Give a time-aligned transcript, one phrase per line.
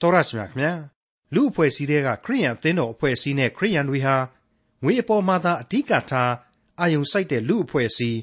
[0.00, 0.72] တော်ရရှိမြခင်ဗျာ
[1.34, 4.16] လူအဖွဲ့အစည်းတွေကခရိယန်အသင်းတော်အဖွဲ့အစည်းနဲ့ခရိယန်တွေဟာ
[4.82, 6.32] ငွေအပေါ်မှာသာအဓိကထား
[6.80, 8.18] အာယုံစိုက်တဲ့လူအဖွဲ့အစည်း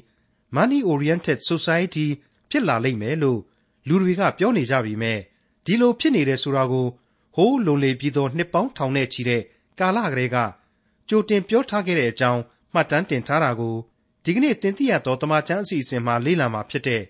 [0.56, 2.06] money oriented society
[2.50, 3.40] ဖြစ်လာလိမ့်မယ်လို့
[3.88, 5.18] လူတွေကပြောနေကြပြီမဲ့
[5.64, 6.86] ဒီလိုဖြစ်နေတဲ့ဆိုတာကို
[7.36, 9.42] ဟိုးလုံလေပြီးသောနှစ်ပေါင်းထောင်နဲ့ချီတဲ့
[9.78, 10.36] ကာလကလေးက
[11.08, 12.40] ကြိုတင်ပြောထားခဲ့တဲ့အကြောင်း
[12.74, 13.76] မှတ်တမ်းတင်ထားတာကို
[14.24, 17.02] ဒီကနေ့တင်ပြရတော့တမချန်းအစီအစဉ်မှာလေ့လာမှာဖြစ်တဲ့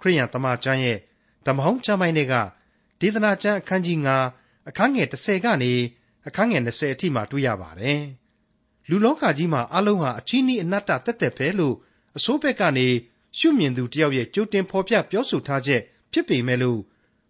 [0.00, 0.98] ခရိယန်တမချန်းရဲ့
[1.46, 2.34] ဓမ္မဟောင်းကျမ်းပိုင်းတွေက
[3.00, 3.98] ဒေသနာကျမ်းအခန်းကြီး
[4.32, 5.72] 9အခန်းငယ်30ကနေ
[6.26, 8.00] အခန်းငယ်20အထိမှာတွေ့ရပါတယ်။
[8.88, 11.74] လူလောကကြီးမှာအလုံးဟာအချီးနှီးအနတ္တတက်တက်ပဲလို့
[12.16, 12.88] အစိုးဘက်ကနေ
[13.38, 15.82] ရှုမြင်သူတယောက်ရဲ့ကြိုတင်ဖော်ပြပြောဆိုထားချက်
[16.12, 16.80] ဖြစ်ပေမဲ့လို့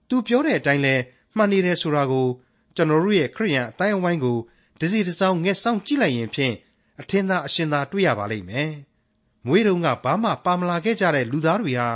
[0.08, 0.94] သူပြောတဲ့အတိုင်းလဲ
[1.36, 2.28] မှန်နေတယ်ဆိုတာကို
[2.76, 4.38] ကျွန်တော်တို့ရဲ့ခရိယန်အတိုင်းအဝိုင်းကို
[4.80, 6.54] ဒစီတစောင်းငှက်ဆောင်ကြည့်လိုက်ရင်ဖြင့်
[7.00, 8.70] အထင်သာအရှင်သာတွေ့ရပါလိမ့်မယ်။
[9.46, 11.88] မွေးတုံကဘာမှပါမလာခဲ့ကြတဲ့လူသားတွေဟာ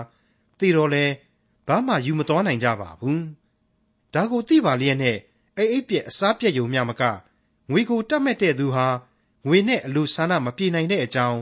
[0.58, 1.04] သိတော့လဲ
[1.68, 3.20] ဘာမှယူမသွားနိုင်ကြပါဘူး။
[4.14, 5.16] ဒါကိုသိပါလျက်နဲ့
[5.58, 7.02] အိအိပ်ပြက်အစားပြက်ယုံမြမက
[7.70, 8.86] ငွေကိုတတ်မဲ့တဲ့သူဟာ
[9.46, 11.40] ငွေနဲ့အလိုဆန္ဒမပြေနိုင်တဲ့အကြောင်း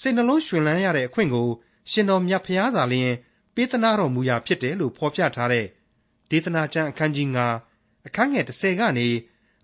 [0.00, 1.48] စိတ်နှလုံးရွှင်လန်းရတဲ့အခွင့်ကို
[1.90, 3.14] ရှင်တော်မြတ်ဖျားသာလျှင်
[3.54, 5.66] ပေးသနာတော်မူရာဖြစ်တယ်လို့ဖော်ပြထားတဲ့
[6.30, 7.28] ဒေသနာကျမ်းအခန်းကြီး
[7.68, 9.08] 9အခန်းငယ်30ကနေ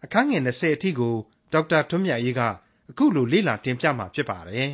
[0.05, 1.15] အခန်းငယ်20အထိကို
[1.53, 2.43] ဒေါက်တာထွန်းမြတ်ရေးက
[2.91, 4.73] အခုလိုလေ့လာတင်ပြမှာဖြစ်ပါတယ်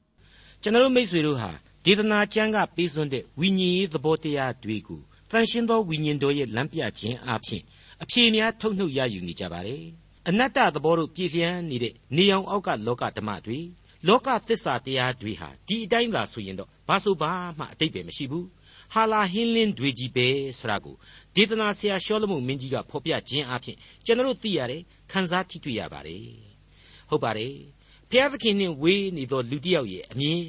[0.62, 1.50] ။ကျွန်တော်တို့မိတ်ဆွေတို့ဟာ
[1.84, 7.62] ဒေသနာကျမ်းကပေးစွန့်တဲ့ဝိညာဉ်ရေးသဘောတရားတွေကို တန်ရှင်းသောဝိညာဉ်တော်ရဲ့လမ်းပြခြင်းအပြင်
[8.02, 9.84] အဖြေများထုတ်နှုတ်ရယူနေကြပါတယ်
[10.28, 13.58] အနတ္တသဘောတို့ပြည့်လျံနေတဲ့နေအောင်အောက်ကလောကဓမ္မတွေ
[14.08, 18.46] လောကသစ္စာတရားတွေဟာဒီအတိုင်းသာဆိုရင်တော့ဘာဆိုဘာမှအတိတ်ပဲမရှိဘူး
[18.94, 20.28] ဟာလာဟင်းလင်းတွေကြီးပဲ
[20.58, 20.96] ဆိုတာကို
[21.34, 26.24] ဒေသနာဆရာရှောလမုန်မင်းကြီးကဖော်ပြခြင်းအပြင်ကျွန်တော်တို့သိရတယ်ခန်းစားထိတွေ့ရပါတယ်
[27.08, 27.54] ဟုတ်ပါတယ်
[28.10, 30.42] ဘုရားသခင်နဲ့ဝေးနေသောလူတစ်ယောက်ရဲ့အမြင်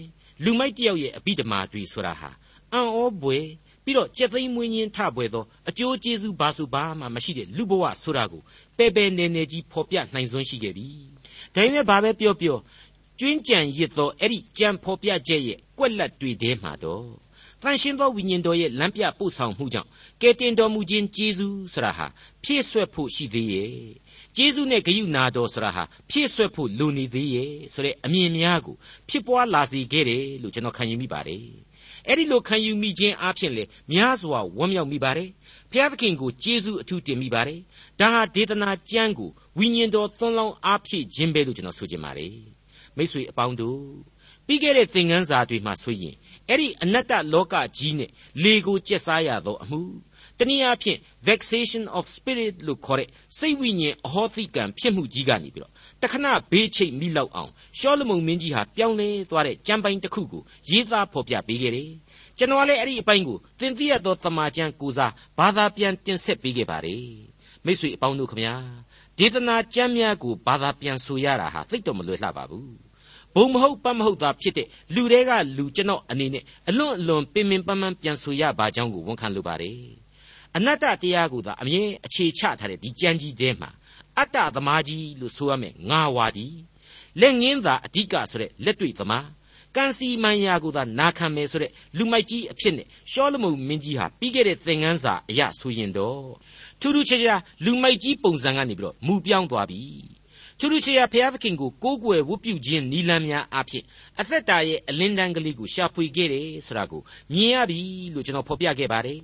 [0.43, 2.29] လူမိုက်တစ်ယောက်ရဲ့အပိဓမာတွေဆိုတာဟာ
[2.73, 3.39] အံ့ဩပွေ
[3.83, 8.41] ပြီးတော့ကြက်သိမ်းမွေးညင်းထပွဲသောအကျိုးကျေးဇူးဘာစုဘာမှမရှိတဲ့လူဘဝဆိုတာကို
[8.77, 10.87] ပဲပဲနေနေကြီးဖော်ပြနိုင်စွမ်းရှိခဲ့ပြီ။
[11.55, 12.57] ဒါပေမဲ့ဘာပဲပြောပြော
[13.19, 17.07] ကျွင်းကြံရစ်သောအဲ့ဒီကြံဖော်ပြချက်ရဲ့ကွက်လက်တွေထဲမှာတော့
[17.61, 19.89] တန်ရှင်းသောဝိညာဉ်တော်ရဲ့လမ်းပြပို့ဆောင်မှုကြောင့်
[20.21, 22.07] ကယ်တင်တော်မူခြင်းကျေးဇူးဆိုတာဟာ
[22.43, 23.73] ဖြည့်ဆွက်ဖို့ရှိသေးရဲ့
[24.35, 28.75] ကျေးဇူးနဲ့ဂရုနာတော်ဆိုတာဟာဖြည့်ဆွက်ဖို့လိုနေသေးရဲ့ဆိုတဲ့အမြင်များကို
[29.09, 31.45] ဖြစ်ပွားလာစေခဲ့တယ်လို့ကျွန်တော်ခံယူမိပါတယ်
[32.07, 35.29] အဲ့ဒီလိုခံယူမိခြင်းအပြင်လေများစွာဝမ်းမြောက်မိပါတယ်
[35.71, 37.59] ဖျားသခင်ကိုကျေးဇူးအထူးတင်မိပါတယ်
[37.99, 42.33] ဒါဟာဒေသနာကျမ်းကိုဝိညာဉ်တော်သွန်လောင်းအားဖြည့်ခြင်းပဲလို့ကျွန်တော်ဆိုချင်ပါတယ်
[42.97, 43.81] မိတ်ဆွေအပေါင်းတို့
[44.45, 46.15] ပြီးခဲ့တဲ့သင်ခန်းစာတွေမှာဆိုရင်
[46.49, 48.09] အဲ့ဒီအနတ္တလောကကြီးနဲ့
[48.43, 49.81] လေကိုကျက်စားရသောအမှု
[50.39, 61.89] တနည်းအားဖြင့် vexation of spirit လို့ခေါ်တဲ့စိတ်ဝိညာဉ်အဟောသိကံဖြစ်မှုကြီးကနေပြီးတော့ တခဏဘေးချိတ်မိလောက်အောင်ရှောလမုန်မင်းကြီးဟာပြောင်းလဲသွားတဲ့ကြံပိုင်တစ်ခုကိုရေးသားဖော်ပြပေးခဲ့တယ်။
[62.37, 67.05] ကျွန်တော်လည်းအဲ့ဒီအပိုင်းကိုသင်သိရသောတမန်ကျမ်းကိုစားဘာသာပြန်တင်ဆက်ပေးခဲ့ပါတယ်။
[67.65, 68.55] မိတ်ဆွေအပေါင်းတို့ခမညာ
[69.17, 72.67] ဒေသနာကျမ်းများကိုဘာသာပြန်ဆိုရတာဟာသိတော့မလွယ်လှပါဘူး။
[73.35, 79.79] ဘုံမဟုတ်ပတ်မဟုတ်သာဖြစ်တဲ့လူတွေကလူကျွန်တော်အနေနဲ့အလွန်အလွန်ပင်ပင်ပန်းပန်းပြန်ဆိုရပါကြောင်းကိုဝန်ခံလိုပါတယ်။
[80.55, 83.69] အနတ္တတရားကိုသာအမြဲအခြေချထားတဲ့ဒီကြမ်းကြီးထဲမှာ
[84.19, 86.47] အတ္တသမားကြီးလို့ဆိုရမယ်ငါဝါဒီ
[87.21, 89.27] လက်ငင်းသာအဓိကဆိုတဲ့လက်တွေ့သမား
[89.75, 96.31] ကန်စီမန်ယာကိုသာနာခံမယ်ဆိုတဲ့လူမိုက်ကြီးအဖြစ်နဲ့ရှောလမုန်မင်းကြီးဟာပြီးခဲ့တဲ့သင်ခန်းစာအရဆိုရင်တော့
[96.79, 99.81] ထူးထူးခြားခြားလူမိုက်ကြီးပုံစံကနေပြီးတော့မူပြောင်းသွားပြီ
[100.59, 103.83] ထူးထူးခြားခြားဘုရားသခင်ကိုကိုးကွယ်ဝတ်ပြုခြင်းနီလန်းများအဖြစ်
[104.19, 107.01] အသက်တာရဲ့အလင်းတန်းကလေးကိုရှာဖွေခဲ့တယ်ဆိုတာကို
[107.33, 107.79] မြင်ရပြီ
[108.13, 109.19] လို့ကျွန်တော်ဖော်ပြခဲ့ပါတယ်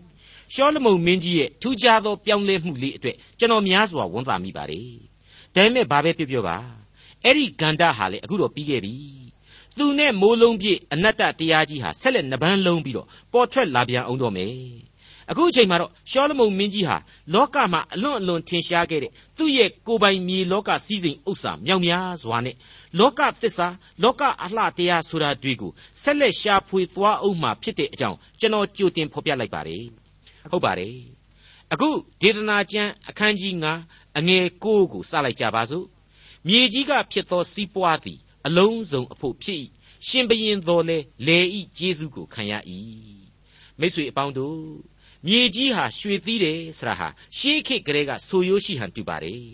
[0.53, 4.90] ရှောလမုန်မင်းကြီးရဲ့ထူးခြားသောပြောင်းလဲမှုလေးအတွက်ကျွန်တော်များစွာဝန်တာမိပါတယ်။
[5.56, 6.58] ဒါပေမဲ့ဘာပဲပြောပြောပါ
[7.24, 8.96] အဲ့ဒီဂန္ဓဟာလေအခုတော့ပြီးခဲ့ပြီ။
[9.78, 14.56] သူနဲ့မိုးလုံးပြည့်အနတ္တတရားကြီးဟာဆက်လက်နှပန်းလုံးပြီးတော့ပေါ်ထွက်လာပြန်အောင်တော့မယ်။
[15.31, 16.97] အခုအချိန်မှာတော့ရှောလမုန်မင်းကြီးဟာ
[17.34, 22.56] လောကမှာအလွန်အလွန်ထင်ရှားခဲ့တဲ့သူ့ရဲ့ကိုယ်ပိုင်မြေလောကစည်းစိမ်ဥစ္စာမြောက်များစွာနဲ့
[23.00, 23.68] လောကသစ္စာ
[24.03, 25.72] လောကအလှတရားဆိုတာတွေကို
[26.02, 29.86] ဆက်လက်ရှာဖွေသွားအောင်မှဖြစ်တဲ့အကြောင်းကျွန်တော်ကြိုတင်ဖော်ပြလိုက်ပါတယ်။
[30.52, 30.97] ဟုတ်ပါတယ်
[31.74, 31.90] အခု
[32.22, 33.54] ဒေသနာကျမ်းအခန်းကြီး
[33.86, 35.88] 9အငယ်9ကိုစလိုက်ကြပါစို့
[36.48, 39.60] မြေကြီးကဖြစ်သောစီးပွားသည်အလုံးစုံအဖို့ဖြစ်၏
[40.07, 42.54] ရှင်ဘရင်တော်လဲလေဤကျေးဇူးကိုခံရ၏
[43.80, 44.62] မိတ်ဆွေအပေါင်းတို့
[45.27, 47.07] မြေကြီးဟာရွှေသီးတယ်ဆရာဟာ
[47.38, 49.45] ရှေးခေတ်ကလေးကဆိုရိုးရှိဟန်တူပါတယ်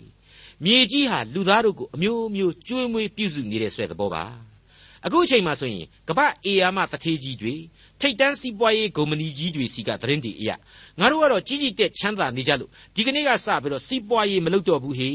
[0.64, 4.24] မြေကြီးဟာလူသားတို့ကိုအမျိုးမျိုးကျွေးမွေးပြုစုနေတဲ့ဆွဲသဘောပါ
[5.06, 7.54] အခုအချိန်မှဆိုရင်ကပ္ပအေယာမတထေးကြီးတွေ
[8.04, 10.50] ထိတ်တန်းစီးပွားရေးဂုံမဏီကြီးတွေစီကသတင်းတွေအရ
[11.00, 15.10] ငါတို့ကတော့ကြီးကြီးတက်ချမ်းသာနေကြလို့ဒီကနေ့ကစပြီးတော့စီးပွားရေးမလုပ်တော့ဘူးဟေ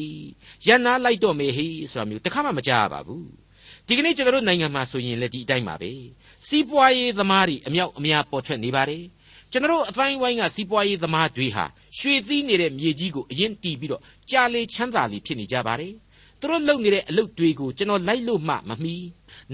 [0.66, 3.28] ရန်နာလိုက်တော့မယ်ဟေဆိုတာမျိုးတခါမှမကြားရပါဘူး
[3.88, 5.92] ဒီကနေ့ကျွန်တော်တို့နိုင်ငံမှာဆိုရင်လည်းဒီအတိုင်းပါပဲ
[6.48, 9.04] စီးပွားရေးသမားတွေအမြောက်အများပေါ်ထွက်နေပါတယ်
[9.52, 11.66] ကျွန်တော်အတိုင်းဝိုင်းကစီးပွားရေးသမားတွေဟာ
[11.98, 14.02] ရွှေသီးနေတဲ့မြေကြီးကိုအရင်တီးပြီးတော့
[14.32, 15.94] ကြာလေချမ်းသာလေဖြစ်နေကြပါတယ်
[16.42, 18.96] သူတို့လုပ်နေတဲ့အလုပ်တွေကိုကျွန်တော်လိုက်လို့မှမမီ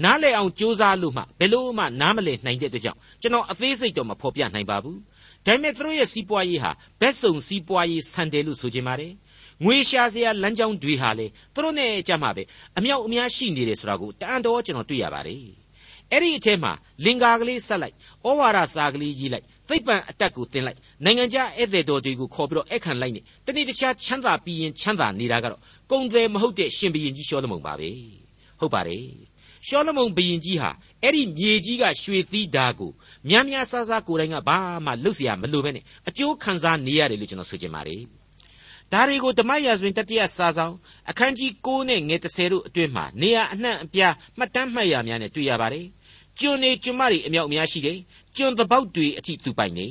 [0.04, 4.98] နားလည်အောင်ကြိုးစားလို့မှဘယ်လို့မှနားမလည်နိုင်တဲ့အတွက်ကြောင့်ကျွန်တော်အသေးစိတ်တော့မဖော်ပြနိုင်ပါဘူး
[5.46, 9.12] ဒါပေမဲ့သူတို့ရဲ့စီးပွားရေးဟာဘက်စုံစီးပွားရေးဆန်တယ်လို့ဆိုချင်ပါတယ်
[9.64, 12.42] ငွေရှာစရာလမ်းကြောင်းတွေဟာလေသူတို့နဲ့ကြမှာပဲ
[12.78, 15.44] အမြောက်အများရှိနေတယ်ဆိုတာကိုတန်တော်ကျွန်တော်တွေ့ရပါတယ်
[16.12, 16.72] အဲ့ဒီအထဲမှာ
[17.04, 17.94] လင်္ကာကလေးဆက်လိုက်
[18.26, 25.60] ဩဝါဒစာကလေးရေးလိုက်သိပ္ပံအတက်ကိုတင်လိုက်နိုင်ငံခြားဧည့်သည်တော်တွေကိုခေါ်ပြီးတော့အခန့်လိုက်နေတနေ့တခြားချမ်းသာပြီးရင်ချမ်းသာနေတာကတော့
[25.91, 27.89] ကုံတယ်မဟုတ်တဲ့ရှင်ဘရင်ကြီးရှောလမုန်ပါပဲ
[28.59, 29.05] ဟုတ်ပါတယ်
[29.67, 30.71] ရှောလမုန်ဘရင်ကြီးဟာ
[31.03, 32.91] အဲ့ဒီမြေကြီးကရွှေသီးဓာကို
[33.29, 38.01] များများဆဆကိုယ်တိုင်ကဘာမှလှုပ်เสียမလိုပဲနဲ့အကျိုးခံစားနေရတယ်လို့ကျွန်တော်ဆိုချင်ပါတယ်
[38.93, 40.75] ဒါတွေကိုဓမ္မရာဇဝင်တတိယစာဆောင်
[41.09, 45.85] အခန်းကြီး9နဲ့ငယ်30တို့အတွင်းမှာနေရာအနှံ့အပြားမှတ်တမ်းမှတ်ရများနဲ့တွေ့ရပါတယ်
[46.39, 47.97] ကျွန်နေကျွန်မတွေအမြောက်အများရှိတယ်
[48.37, 49.87] ကျွန်တပေါက်တွေအထိသူပိုင်နေ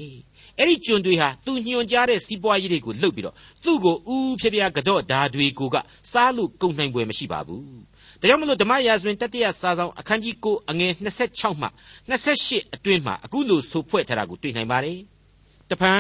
[0.60, 5.76] အဲ့ဒီကျွန်တွေဟာသူညွှန်ကြားတဲ့စီးပွားရေးတွေကိုလှုပ်ပြီးတော့သူ့ကိုဥဖြပြကတော့ဓာတွေကိုက
[6.12, 7.64] စားလို့ကုန်နိုင်ပွဲမရှိပါဘူး
[8.22, 10.92] ဒါကြောင့်မလို့ဓမ္မရာဇဝင်တတိယစာဆောင်အခန်းကြီး9အငယ်
[11.28, 11.68] 26မှ
[12.10, 15.00] 28အတွင်းမှာအခုလိုဆိုဖွဲ့ထားတာကိုတွေ့နိုင်ပါတယ်
[15.72, 15.94] တပံ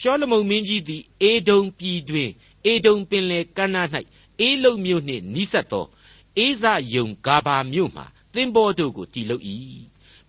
[0.00, 2.30] ရှောလမုန်မင်းကြီးသည်အေဒုံပြည်တွင်
[2.66, 3.88] အေဒုံပင်လေကမ်းနား၌
[4.40, 5.86] အေးလုံမြို့နှင့်နီးစပ်သော
[6.38, 6.64] အေးဇ
[6.94, 8.02] ယုံဂါဘာမြို့မှ
[8.34, 9.44] သင်္ဘောတို့ကိုတည်လုပ်၏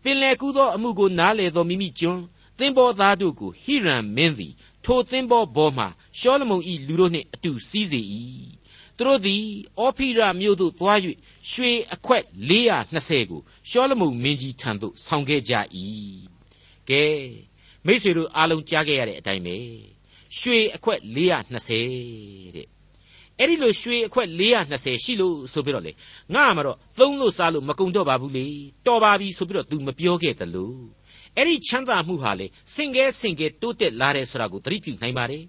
[0.03, 2.23] ပင်လေကူးသောအမှုကိုနားလေသောမိမိကျွန်း
[2.61, 4.53] သင်္ဘောသားတို့ကိုဟိရန်မင်းသည်
[4.85, 5.85] ထိုသင်္ဘောပေါ်မှ
[6.19, 8.01] ရှောလမုန်၏လူတို့နှင့်အတူစီးစေ၏
[8.97, 9.43] သူတို့သည်
[9.79, 10.99] အောဖိရမြို့သို့သွား၍
[11.51, 15.53] ရွှေအခွက်420ကိုရှောလမုန်မင်းကြီးထံသို့ဆောင်ခဲ့ကြ၏
[16.89, 17.03] ကဲ
[17.85, 19.57] မိษွေတို့အားလုံးကြားခဲ့ရတဲ့အတိုင်းပဲ
[20.39, 22.67] ရွှေအခွက်420တဲ့
[23.39, 24.27] အဲ့ဒီလိုရွှေအခွက်
[24.61, 25.91] 420ရှိလို့ဆိုပြီးတော့လေ
[26.33, 28.45] ငါမှတော့သုံးလို့စားလို့မကုံတော့ပါဘူးလေ
[28.87, 30.73] တော်ပါပြီဆိုပြီးတော့ तू မပြောခဲ့သလို
[31.37, 35.43] အဲ့ဒီချမ်းသာမှုဟာလေစင်ကဲစင်ကဲတိုးတက်လာတယ်ဆိုတာကိုသတိပြုနိုင်ပါတယ်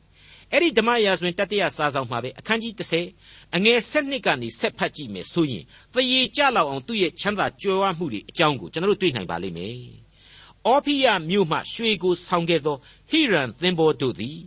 [0.53, 2.75] အဲ့ဒီဓမ္မရာဇဝင်တတိယစာဆောင်မှာပဲအခန်းကြီး
[3.15, 5.65] 30အငယ်7ကနေဆက်ဖတ်ကြည့်မယ်ဆိုရင်
[5.95, 9.77] သရေကြလောက်အောင်သူ့ရဲ့ချမ်းသာကြွယ်ဝမှုတွေအကြောင်းကိုကျွန်တော်တို့တွေ့နိုင်ပါလိမ့်မယ်။
[10.67, 12.77] အောဖိယမြို့မှရွှေကိုဆောင်ခဲ့သော
[13.11, 14.39] ဟိရန်သင်္ဘောတို့သည်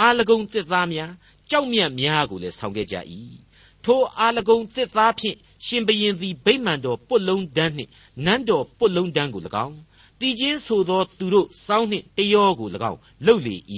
[0.00, 1.12] အာလကုံတစ်သားများ
[1.50, 2.96] ကြောက်မြတ်များကိုလည်းဆောင်ခဲ့ကြ၏။
[3.84, 5.36] ထိုအာလကုံတစ်သားဖြင့်
[5.66, 7.90] ရှင်ဘရင်သည်ဗိမာန်တော်ပုတ်လုံးတန်းနှင့်
[8.24, 9.76] နန်းတော်ပုတ်လုံးတန်းကို၎င်း
[10.24, 13.56] တည်ခြင်းဆိုသောသူတို့စောင်းနှင့်တယောကို၎င်းလှုပ်လေ၏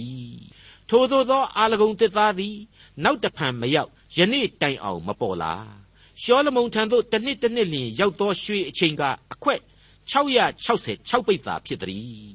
[0.88, 2.56] ထိုသို့သောအာလဂုံတစ်သားသည်
[3.04, 5.54] နောက်တဖန်မရောက်ယနေ့တိုင်အောင်မပေါ်လာ
[6.22, 9.02] ရှောလမုန်ထံသို့တစ်နှစ်တစ်နှစ်လျင်ရောက်သောရွှေအချိန်က
[9.32, 9.60] အခွက်
[10.12, 12.30] 666ပိတ်သာဖြစ်သည်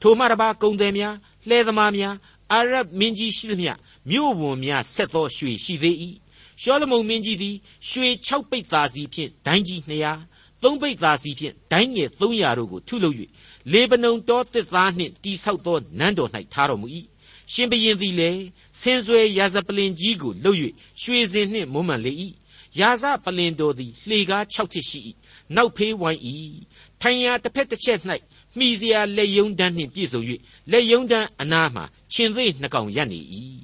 [0.00, 1.14] ထိုမှတပါကုံတယ်များ
[1.48, 2.14] လှဲသမားများ
[2.52, 3.72] အာရဗ်မင်းကြီးရှိသမျှ
[4.10, 5.96] မြို့ဝန်များဆက်သောရွှေရှိသေး၏
[6.62, 7.56] ရှောလမုန်မင်းကြီးသည်
[7.88, 13.16] ရွှေ6ပိတ်သာစီဖြင့်ဒိုင်းကြီး200 သုံးပိတ်သာစီဖြင့်ဒိုင်းငယ်300တို့ကိုထုလုပ်၍
[13.72, 16.88] လေဗနုန်တောတစ်သားနှင့်တိဆောက်သောနန်းတော်၌ထားတော်မူ၏
[17.52, 18.42] ရှင်ဘရင်သည်လည်း
[18.80, 20.58] ဆင်းဆွဲရာဇပလင်ကြီးကိုလှုပ်၍
[21.02, 22.12] ရွှေစင်နှင့်မွမ်းမံလေ၏
[22.80, 25.00] ရာဇပလင်တော်သည်လှေကား6ထစ်ရှိ၏
[25.56, 26.20] နောက်ဖေးဝိုင်း၏
[27.02, 28.00] ထိုင်ရာတစ်ဖက်တစ်ချက်၌
[28.58, 30.20] မိစရာလက်ယုံတန်းနှင့်ပြည့်စုံ၍
[30.70, 31.82] လက်ယုံတန်းအနားမှ
[32.14, 33.20] ရှင်သေးနှစ်ကောင်ရပ်နေ၏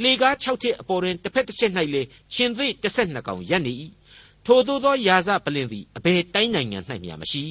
[0.00, 2.02] လှေကား6ထစ်အပေါ်တွင်တစ်ဖက်တစ်ချက်၌လေ
[2.34, 3.72] ရှင်သေး12ကောင်ရပ်နေ၏
[4.50, 7.44] ထိုသို့သောရာဇပလင်သည်အဘယ်တိုင်းနိုင်ငံ၌မျှမရှိ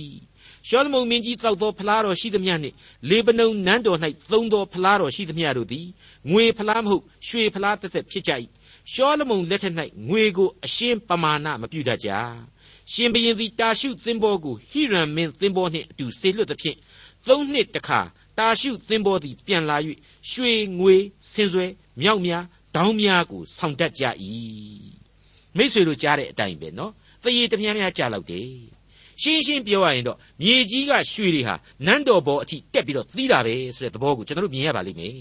[0.67, 2.75] ရှောလမုန်မင်းကြီးတောက်သောဖလားတော်ရှိသမျှနှင့်
[3.09, 3.99] လေဗနုန်နန်းတော်၌
[4.31, 5.87] သုံးသောဖလားတော်ရှိသမျှတို့သည်
[6.31, 8.31] ငွေဖလားမဟုတ်ရွှေဖလားတစ်သက်ဖြစ်ကြ၏
[8.93, 9.75] ရှောလမုန်လက်ထက်၌
[10.09, 12.09] ငွေကိုအရှင်းပမာဏမပြုတတ်ကြ
[12.93, 16.77] ရှင်ဘရင်သည်တာရှုသင်္ဘောကိုဟိရန်မင်းသင်္ဘောနှင့်အတူဆေလွတ်သဖြင့်
[17.27, 17.99] သုံးနှစ်တခါ
[18.37, 19.77] တာရှုသင်္ဘောသည်ပြန်လာ၍
[20.31, 20.95] ရွှေငွေ
[21.31, 21.65] ဆင်းဆွဲ
[22.01, 22.43] မြောက်များ
[22.75, 24.03] ဒေါင်းများကိုဆောင်တတ်ကြ၏
[25.57, 26.91] မိษွေတို့ကြားတဲ့အတိုင်းပဲနော်
[27.23, 28.49] တရေတပြားများကြားလောက်တယ်
[29.21, 35.13] ရှင်းရှင်းပြောရရင်တော့မြေကြီးကရွှေတွေဟာနန်းတော်ဘောအထိတက်ပြီးတော့သီးတာပဲဆိုတဲ့သဘောကိုကျွန်တော်တို့မြင်ရပါလိမ့်မယ်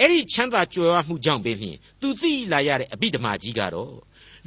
[0.00, 3.94] အဲ့ဒီချမ်းသာကြွယ်ဝမှုကြောင့်ပင်ဖြင့်သူသိလာရတဲ့အဘိဓမ္မာကြီးကတော့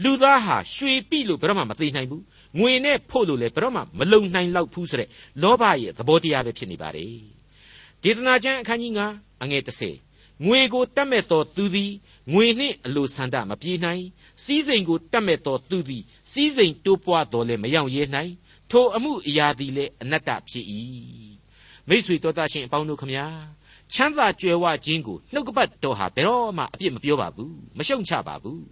[0.03, 2.23] လူသားဟာရွှေပြီလို့ဘယ်တော့မှမသိနိုင်ဘူး
[2.59, 5.09] ငွေနဲ့ဖို့လို့လည်းဘယ်တော့မှမလုံနိုင်လောက်ဘူးဆိုတဲ့
[5.41, 7.13] လောဘရဲ့သဘောတရားပဲဖြစ်နေပါတယ်
[8.03, 9.63] ဒေသနာကျမ်းအခန်းကြီး9အငယ်
[10.03, 11.91] 30ငွေကိုတတ်မဲ့တော်သူသည်
[12.33, 14.03] ငွေနှင့်အလိုဆန္ဒမပြေနိုင်
[14.43, 18.31] စည်းစိမ်ကိုတတ်မဲ့တော်သူသည်စည်းစိမ်တိုးပွားတော်လည်းမရောက်ရဲနိုင်
[18.72, 20.65] ထိုအမှုအရာသည်လည်းအနတ္တဖြစ်၏
[21.89, 23.25] မိษွေတော်တတ်ရှင်အပေါင်းတို့ခမညာ
[23.93, 28.63] ချမ်းသာကြွယ်ဝခြင်းကိုနှုတ်ကပတ်တော်ဟာဘယ်တော့မှအပြစ်မပြောပါဘူးမရှုံချပါဘူး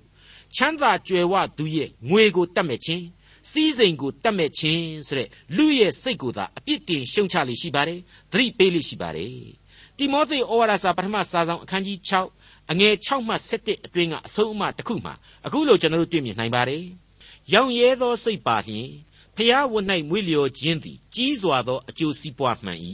[0.56, 3.06] ချမ်းသာကြွယ်ဝသူရဲ့ငွေကိုတတ်မဲ့ခြင်း
[3.52, 8.00] စည်းစိမ်ကိုတတ်မဲ့ခြင်းဆိုတဲ့လူရဲ့စိတ်ကိုသာအပြစ်တင်ရှုံချလိရှိပါတယ်
[8.32, 9.36] သတိပေးလိရှိပါတယ်
[9.98, 12.12] တိမောသေဩဝါဒစာပထမစာဆောင်အခန်းကြီး6
[12.72, 15.14] အငယ်6မှ7အတွင်းကအဆုံးအမတစ်ခုမှာ
[15.46, 16.86] အခုလိုကျွန်တော်တို့တွေ့မြင်နိုင်ပါတယ်
[17.54, 18.90] ရောင်ရဲသောစိတ်ပါလျင်
[19.36, 22.80] ဖျားဝတ်၌မွေးလျော်ခြင်းသည်ကြီးစွာသောအကျိုးစီးပွားမှန်၏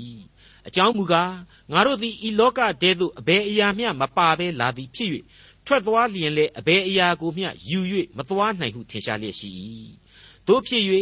[0.68, 1.34] အကြောင်းမူကား
[1.72, 5.10] ငါတို့သည်ဤလောကတည်းသို့အဘယ်အရာမျှမပါဘဲလာသည်ဖြစ်၍
[5.66, 7.80] ထွက်သွားလျင်လေအဘယ်အရာကိုမျှယူ၍
[8.18, 9.50] မသွားနိုင်ဟုထင်ရှားလျက်ရှိ၏
[10.48, 10.84] တို့ဖြစ်၍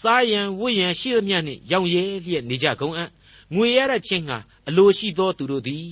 [0.00, 3.10] စားရန်ဝတ်ရန်ရှိသမျှနှင့်ရောင်ရဲလျက်နေကြကုန်အံ့
[3.54, 5.88] ငွေရတဲ့ချင်းဟာအလိုရှိသောသူတို့သည်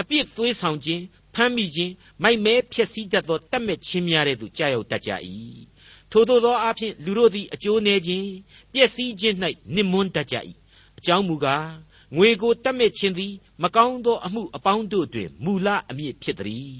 [0.00, 1.02] အပြစ်သွေးဆောင်ခြင်း
[1.34, 1.92] ဖမ်းမိခြင်း
[2.22, 5.10] မိုက်မဲဖြစ်စည်းတတ်သောတတ်မဲ့ချင်းများတဲ့သူကြောက်ရောက်တတ်ကြ၏
[6.10, 8.28] ထို့သောသောအဖြစ်လူတို့သည်အကျိုးနည်းခြင်း
[8.72, 9.36] ပျက်စီးခြင်း၌
[9.74, 10.36] နှိမွန်းတတ်ကြ၏
[10.98, 11.68] အကြောင်းမူကား
[12.16, 13.32] ငွေကိုတတ်မဲ့ခြင်းသည်
[13.62, 16.78] မကောင်းသောအမှုအပေါင်းတို့တွင်မူလအမြင့်ဖြစ်သည်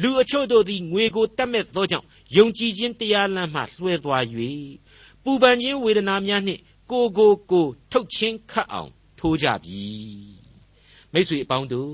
[0.00, 2.06] လူအချို့တို့သည်ငွေကိုတတ်မဲ့သောကြောင့်
[2.36, 4.24] ယုံကြည်ခြင်းတရားလမ်းမှလွှဲသွား၍
[5.22, 9.82] ပူပန်ခြင်းဝေဒနာများနှင့်ကိုကိုကိုထုတ်ချင်းခတ်အောင်ထိုးကြပြီ
[11.12, 11.92] မိတ်ဆွေအပေါင်းတို့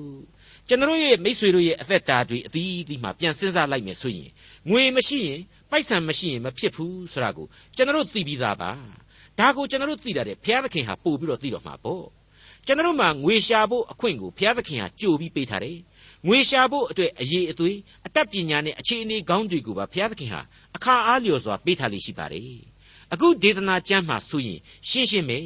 [0.69, 4.31] ကျွန်တော်ရဲ့မိတ်ဆွေတို့ရဲ့အသက်တာတွေအသီးသီးမှပြန်စဉ်းစားလိုက်မယ်ဆိုရင်
[4.71, 7.47] ငွေမရှိရင်ပိုက်ဆံမရှိရင်မဖြစ်ဘူးဆိုတာကို
[7.77, 8.71] ကျွန်တော်သိပြီးသားပါ
[9.39, 12.05] ဒါကိုကျွန်တော်သိတာတဲ့ဘုရားသခင်ဟာပို့ပြီးတော့သိတော့မှာပေါ့
[12.67, 15.79] ကျွန်တော်မှငွေရှာဖို့အခွင့်ကိုဘုရားသခင်ဟာကြိုပြီးပေးထားတယ်
[16.27, 20.43] ငွေရှာဖို့အတွက်အရေးအသွေးအတတ်ပညာနဲ့အခြေအနေကောင်းတွေကိုပါဘုရားသခင်ဟာ
[20.77, 22.59] အခါအားလျော်စွာပေးထားလိမ့်ရှိပါတယ်
[23.13, 25.39] အခုဒေသနာကျမ်းမှာဆိုရင်ရှင်းရှင်းပဲ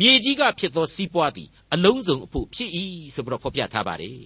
[0.00, 2.70] မြေကြီးကဖြစ်သောစီးပွားသည်အလုံးစုံအဖို့ဖြစ်၏
[3.14, 4.18] ဆိုပြီးတော့ဖော်ပြထားပါတယ်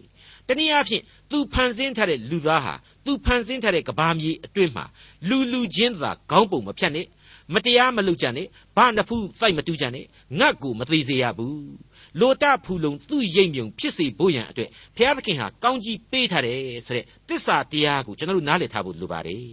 [0.52, 2.74] တနည်းအားဖြင့်သူဖန်ဆင်းထားတဲ့လူသားဟာ
[3.06, 4.84] သူဖန်ဆင်းထားတဲ့ကဘာမြေအတွင်းမှာ
[5.28, 7.06] လူလူချင်းသာခေါင်းပုံမဖြတ်နဲ့
[7.54, 10.04] မတရားမလုပ်ကြနဲ့ဘာနဖူးတိုက်မတူးကြနဲ့
[10.38, 11.72] ငတ်ကိုမသေးစေရဘူး
[12.20, 19.46] လိုတဖူလုံသူ့ရိပ်မြုံဖြစ်စေဖို့ရန်အတွက်ဘုရားသခင်ဟာကောင်းကြီးပေးထားတယ်ဆိုတဲ့တစ္ဆာတရားကိုကျွန်တော်တို့နားလည်ထားဖို့လိုပါတယ်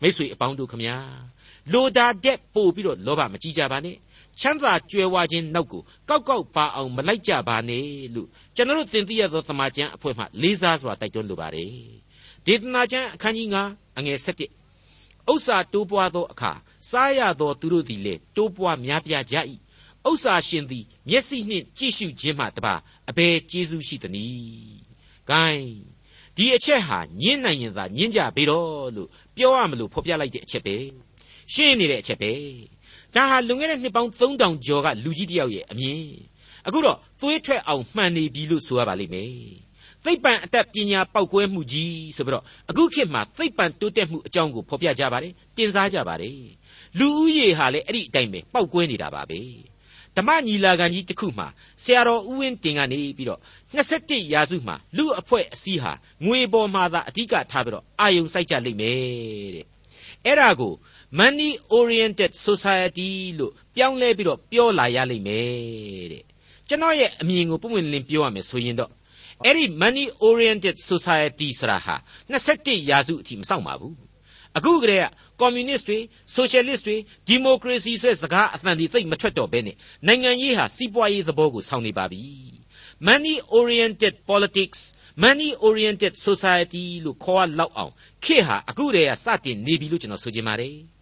[0.00, 0.96] မိတ်ဆွေအပေါင်းတို့ခမညာ
[1.72, 3.96] လိုတာတဲ့ပို့ပြီးတော့လောဘမကြီးကြပါနဲ့
[4.40, 11.72] ချမ်းသာကြွယ်ဝခြင်းနောက်ကိုကောက်ကောက်ပါအောင်မလိုက်ကြပါနဲ့လို့ကျွန်တော်တို့သင်သိရသောသမာကျမ်းအဖွဲ့မှလေးစားစွာတိုက်တွန်းလိုပါတယ်
[12.46, 14.26] ဒေသနာကျမ်းအခန်းကြီး9အငယ်7
[15.32, 16.52] ဥစ္စာတိုးပွားသောအခါ
[16.90, 19.36] စားရသောသူတို့သည်လည်းတိုးပွားများပြားကြ၏
[20.08, 22.74] ဥစ္စာရှင်သည်မျက်စိနှင့်ကြည့်ရှုခြင်းမှတပါ
[23.10, 24.74] အဘယ်ကျေးဇူးရှိသနည်း။
[25.30, 25.60] gain
[26.36, 30.76] ဒီအချက်ဟာညင်းနိုင်ရင်သာညင်းကြပေတော့လို့ပြောရမလို့ဖော်ပြလိုက်တဲ့အချက်ပဲ
[31.52, 32.32] ရှင်းနေတဲ့အချက်ပဲ
[33.14, 36.02] ဒါဟာလွန်ခဲ့တဲ့နှစ်ပေါင်း3000ကျော်ကလူကြီးတယောက်ရဲ့အမြင်
[36.66, 39.32] အခုတော့သွေးထွက်အောင်မှန်နေပြီလို့ဆိုရပါလိမ့်မယ်
[40.04, 46.38] သိပ္ပံအတတ်ပညာပေါက်ကွဲမှုကြီးဆိုပြီးတော့အခုခေတ်မှာသိပ္ပံတိုးတက်မှုအကြောင်းကိုဖော်ပြကြပါတယ်တင်စားကြပါတယ်
[46.98, 49.40] လူဦးရေဟာလည်းအဲ့ဒီအတိုင်းပဲပေါက်ကွဲနေတာပါပဲ
[50.16, 51.46] ဓမ္မညီလာခံကြီးတစ်ခုမှာ
[51.82, 53.40] ဆရာတော်ဦးဝင်းတင်ကနေပြီးတော့
[53.74, 55.92] 21ရာစုမှာလူအဖွဲ့အစည်းဟာ
[56.24, 59.66] ငွေပေါ်မှာသာအဓိကထားပြီးတော့အာယုံစိုက်ကြလိမ့်မယ်တဲ့
[60.24, 60.72] အဲ့ဒါကို
[61.20, 66.24] money oriented society လို့ပြောင်းလဲပြီးတော့ပြောလာရလိမ့်မယ်တဲ့
[66.68, 68.90] ကျွန်တော်ရဲ့အမြင်ကိုပုံမှန်လင်းပြောရမယ်ဆိုရင်တော့
[69.44, 71.96] အဲ့ဒီ money oriented society ဆိုတာဟာ
[72.38, 73.96] 21ရာစုအထိမစောင့်ပါဘူး
[74.56, 75.08] အခုကတည်းက
[75.40, 75.98] ကွန်မြူနစ်တွေ
[76.34, 76.96] ဆိုရှယ်လစ်တွေ
[77.28, 82.22] ဒီမိုကရေစီဆိုတဲ့စကားအသံတွေသိမထွက်တော့ဘဲနဲ့နိုင်ငံရေးဟာစီးပွားရေးသဘောကိုဆောင်နေပါပြီ
[83.06, 84.80] money oriented politics
[85.24, 87.92] money oriented society လို့ခေါ်ရလောက်အောင်
[88.24, 90.93] ခေတ်ဟာအခုတည်းကစတင်နေပြီလို့ကျွန်တော်ဆိုချင်ပါတယ်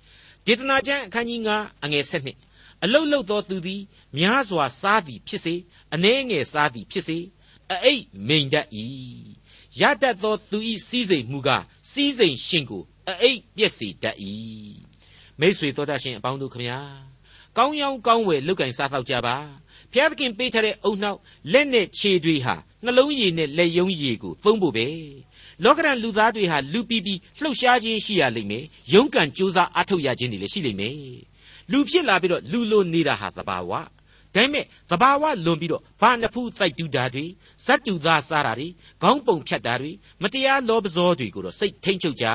[0.47, 2.39] ဒေသနာကျမ်းအခန်းကြီး9အငယ်7နှစ်
[2.83, 3.83] အလုတ်လုတ်သောသူသည်
[4.19, 5.55] များစွာစားသည်ဖြစ်စေ
[5.95, 7.19] အနှဲငယ်စားသည်ဖြစ်စေ
[7.73, 8.67] အအိတ်မိန်တတ်၏
[9.81, 10.59] ရတတ်သောသူ၏
[10.89, 11.51] စီးစိမ်မှုက
[11.91, 14.17] စီးစိမ်ရှင်ကိုအအိတ်ပြက်စီတတ်၏
[15.41, 16.79] မိษွေတော်တတ်ရှင်အပေါင်းတို့ခမညာ
[17.57, 19.37] ကောင်းရောင်းကောင်းဝယ်လုတ်ကင်စားတော့ကြပါ
[19.93, 21.19] ဘုရားသခင်ပေးထားတဲ့အုံနောက်
[21.53, 24.87] လက်နဲ့ခြေတွေဟာနှလုံးရည်နဲ့လက်ယုံရည်ကိုသုံးဖို့ပဲ
[25.65, 30.97] လောကရန်လူသားတွေဟာလူပီပီလှုပ်ရှားခြင်းရှိရလိမ့်မယ်ရုန်းကန်ကြိုးစားအားထုတ်ရခြင်းတွေလည်းရှိလိမ့်မယ်
[31.73, 33.83] လူဖြစ်လာပြီးတော့လူလိုနေတာဟာသဘာဝဒါ
[34.35, 37.25] ပေမဲ့သဘာဝလွန်ပြီးတော့ဘာနဖူးတိုက်တူတာတွေ
[37.67, 38.69] ဇတ်တူသားစားတာတွေ
[39.03, 39.91] ခေါင်းပုံဖြတ်တာတွေ
[40.23, 42.27] မတရားလောဘဇောတွေကိုတော့စိတ်ထိမ့်ချုပ်ကြ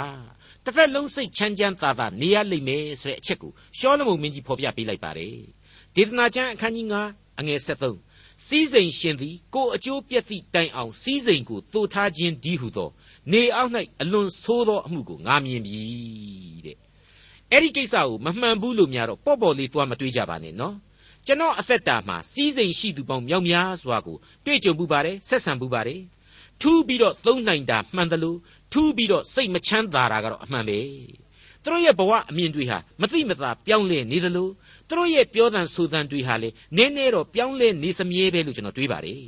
[0.63, 5.35] တစ်သက်လုံးစိတ်ချမ်းချမ်းသာသာနေရလိမ့်မယ်ဆိုတဲ့အချက်ကိုရှောလမုန်မင်းကြီးဖော်ပြပေးလိုက်ပါတယ်
[5.95, 8.06] ဒေသနာကျမ်းအခန်းကြီး9အငယ်73
[8.45, 12.89] စီးစိမ်ရှင်သည်ကိုအကျိုးပြည့်သည့်တိုင်အောင်စီးစိမ်ကိုတူထားခြင်းဒီဟုသော
[13.31, 15.79] နေအောက်၌အလွန်ဆိုးသောအမှုကိုငါမြင်ပြီ
[16.65, 16.77] တဲ့
[17.51, 20.75] အဲ့ဒီကိစ္စကိုမမှန်ဘူးလို့များတော့ပေါ့ပေါ့လေးသွားမတွေးကြပါနဲ့နော်
[21.25, 26.01] ကျွန်တော်အသက်တာမှာစီးစိမ်ရှိသူပေါင်းမြောက်များစွာကိုတွေ့ကြုံမှုပါတယ်ဆက်ဆံမှုပါတယ်
[26.61, 28.37] ထူးပြီးတော့သုံးနိုင်တာမှန်တယ်လို့
[28.73, 30.79] ထူးပြီးတော့စိတ်မချမ်းသာတာကတော့အမှန်ပဲ
[31.63, 34.49] သူတို့ရဲ့ဘဝအမြင်တွေဟာမသိမသာပြောင်းလဲနေသလို
[34.88, 39.22] သူတို့ရဲ့ပြောသံဆိုသံတွေဟာလေနည်းနည်းတော့ပြောင်းလဲနေစမြဲပဲလို့ကျွန်တော်တွေးပါတယ်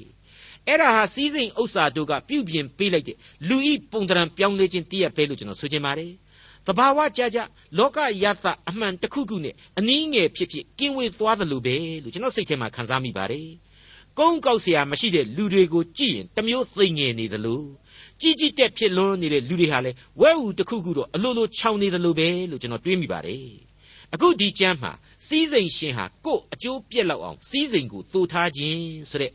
[0.68, 3.16] အဲ့ဒါဟာစီးစိမ်ဥစ္စာတို့ကပြုပြင်ပေးလိုက်တဲ့
[3.48, 6.12] လူဤပုံတံပြောင်းလဲခြင်းတည့်ရပဲလို့ကျွန်တော်ဆိုချင်ပါတယ်
[6.66, 7.38] တဘာဝကြကြ
[7.78, 13.48] လောကယသအမှန်တစ်ခုခုနဲ့အနည်းငယ်ဖြစ်ဖြစ်ကင်းဝေးသွားသလိုပဲလို့ကျွန်တော်စိတ်ထဲမှာခံစားမိပါတယ်
[14.18, 17.62] ကုန်းကောက်เสียမရှိတဲ့လူတွေကိုကြည့်ရင်တမျိုးသိငယ်နေသလို
[18.20, 23.46] ကြီးကြီးတက်ဖြစ်လွန်းနေတဲ့လူတွေဟာလည်းဝဲဥတစ်ခုခုတော့အလိုလိုခြောင်နေသလိုပဲလို့ကျွန်တော်တွေးမိပါတယ်
[24.14, 24.92] အခုဒီကျမ်းမှာ
[25.29, 29.31] စီးစိမ်ရှင်ဟာကို့အကျိုးပြက်လောက်အောင်စီးစိမ်ကိုတူထားခြင်းဆိုတဲ့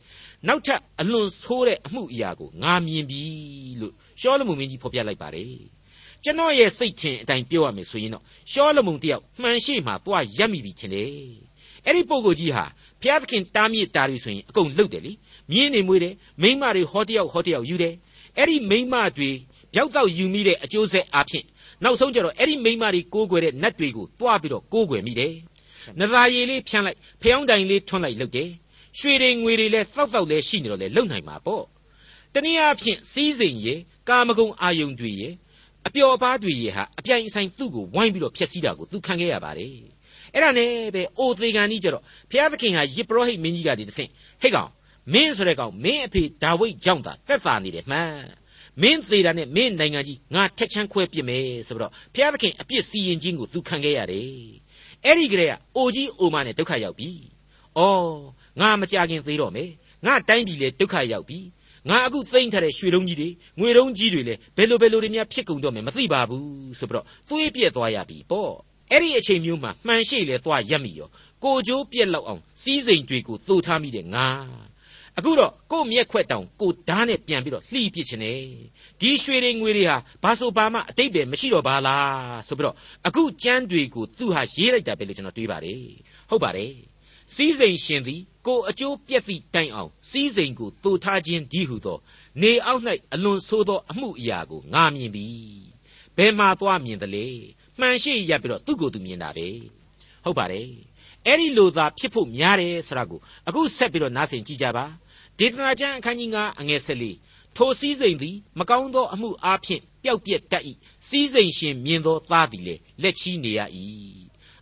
[0.46, 3.22] နောက်ထပ်အလွန်ဆိုးတဲ့အမှုအရာကိုငါမြင်ပြီ
[3.80, 5.48] လို့ရှောလမုန်မင်းကြီးဖော်ပြလိုက်ပါတယ်
[6.24, 11.10] ကျွန်တော်ရဲ့စိတ်ထင်အတိုင်းပြောရမယ်ဆိုရင်တော့ရှောလမုန်တယောက်မှန်ရှိမှသွားရက်မိပြီထင်တယ်
[11.84, 12.64] အဲ့ဒီပုဂ္ဂိုလ်ကြီးဟာ
[13.00, 15.12] ဘုရားသခင်တားမြစ်တာတွေဆိုရင်အကုန်လှုပ်တယ်လေ
[15.50, 17.94] မြင်းနေမွေးတယ်မိမတွေဟောတယောက်ဟောတယောက်ယူတယ်
[18.38, 19.30] အဲ့ဒီမိမတွေ
[19.74, 21.44] ပျောက်တော့ယူမိတဲ့အကျိုးဆက်အဖြစ်
[21.84, 25.34] နောက်ဆုံးကျတော့အဲ့ဒီမိမတွေကိုးကွယ်တဲ့နတ်တွေကိုတွားပြီးတော့ကိုးကွယ်မိတယ်
[26.00, 28.50] နသာရည်လေးဖြန်းလိုက်ဖျောင်းတိုင်လေးထွန်းလိုက်လုပ်တယ်
[28.98, 31.64] ရွှေတွေငွေတွေလည်းတောက်တောက်လည်းရှိနေတော့လေလုံနိုင်မှာပေါ့
[32.34, 33.74] တနည်းအားဖြင့်စီးစိမ်ရေ
[34.08, 35.28] ကာမဂုဏ်အာယုန်တွေရေ
[35.86, 39.74] အပျော်ပါးတွေရေဟာအပြိုင်အဆိုင်သူ့ကိုဝိုင်းပြီးတော့ဖျက်ဆီးတာကိုသူခံခဲ့ရပါတယ်
[40.34, 44.10] အဲ့ဒါနဲ့ပဲအိုသေးကန်ကြီးကျတော့ဘုရားသခင်ဟာယေပရောဟိတ်မင်းကြီးကတည်းကဆင့်
[44.42, 44.70] ဟဲ့ကောင်
[45.12, 48.10] မင်းဆိုတဲ့ကောင်မင်းအဖေဒါဝိဒ်ကြောင့်သာတက်သာနေတယ်မှန်
[48.82, 54.28] မင်းသေးတာနဲ့မင်းနိုင်ငံကြီးငါထက်ချမ်းခွဲပြစ်မယ်ဆိုပြီးတော့ဘုရားသခင်အပြစ်စီရင်ခြင်းကိုသူခံခဲ့ရတယ်
[55.04, 57.10] အဲ့ဒီကလေးကအိုကြီးအိုမနဲ့ဒုက္ခရောက်ပြီ။
[57.78, 58.14] အော်
[58.60, 59.70] ငါမကြခင်သေးတော့မယ်။
[60.06, 61.38] ငါတိုင်းပြည်လေဒုက္ခရောက်ပြီ။
[61.88, 63.28] ငါအခုသိမ့်ထားတဲ့ရွှေတုံးကြီးတွေ
[63.60, 68.52] ငွေတုံးကြီးတွေလေဘယ်လိုဘယ်လိုတွေများဖြစ်ကုန်တော့မယ်မသိပါဘူးဆိုပြီးတော့သွေးပြက်သွားရပြီပေါ့။
[68.92, 71.08] အဲ့ဒီအချိန်မျိုးမှာမှန်ရှိလေသွားရက်မိရော
[71.44, 74.26] ကိုကြိုးပြက်လောက်အောင်စီးစိမ်တွေကိုသို့ထားမိတဲ့ငါ
[75.18, 78.42] အခုတော့ကို့မျက်ခွက်တောင်ကိုဓာတ်နဲ့ပြန်ပြီးတော့လှီးပစ်ချင်တယ်
[79.00, 85.82] ဒီရွှေတွေငွေတွေဟာဘာဆိုဘာမှအတိတ်ပဲမရှိတော့ပါလားဆိုပြီးတော့အခုကြမ်းတွေကိုသူဟာရေးလိုက်တာပဲလို့ကျွန်တော်တွေးပါတယ်
[86.30, 86.74] ဟုတ်ပါတယ်
[87.34, 91.98] စီးစိမ်ရှင်သည်ကိုအကျိုးပြက်သည့်တိုင်အောင်စီးစိမ်ကိုသို့ထားခြင်းဒီဟုသော
[92.42, 92.82] နေအောက်၌
[93.14, 95.26] အလွန်ဆိုးသောအမှုအရာကိုငါမြင်ပြီ
[96.16, 97.26] ဘယ်မှာသွားမြင်သလဲ
[97.80, 99.46] မှန်ရှိရပ်ပြီးတော့သူ့ကိုယ်သူမြင်တာပဲ
[100.24, 100.68] ဟုတ်ပါတယ်
[101.26, 104.84] အဲ့ဒီလိုသာဖြစ်ဖို့များတယ်ဆိုတာကိုအခုဆက်ပြီးတော့နားဆင်ကြည့်ကြပါ
[105.38, 110.64] ဒေသနာကျမ်းအခန်းကြီး9အငယ်14ထိုစည်းစိမ်သည် မကောင်းသောအမှုအားဖြင့်ပျောက်ပြက်တတ်၏
[111.08, 113.60] စည်းစိမ်ရှင်မြင်သောသားသည်လည်းလက်ချီးနေရ၏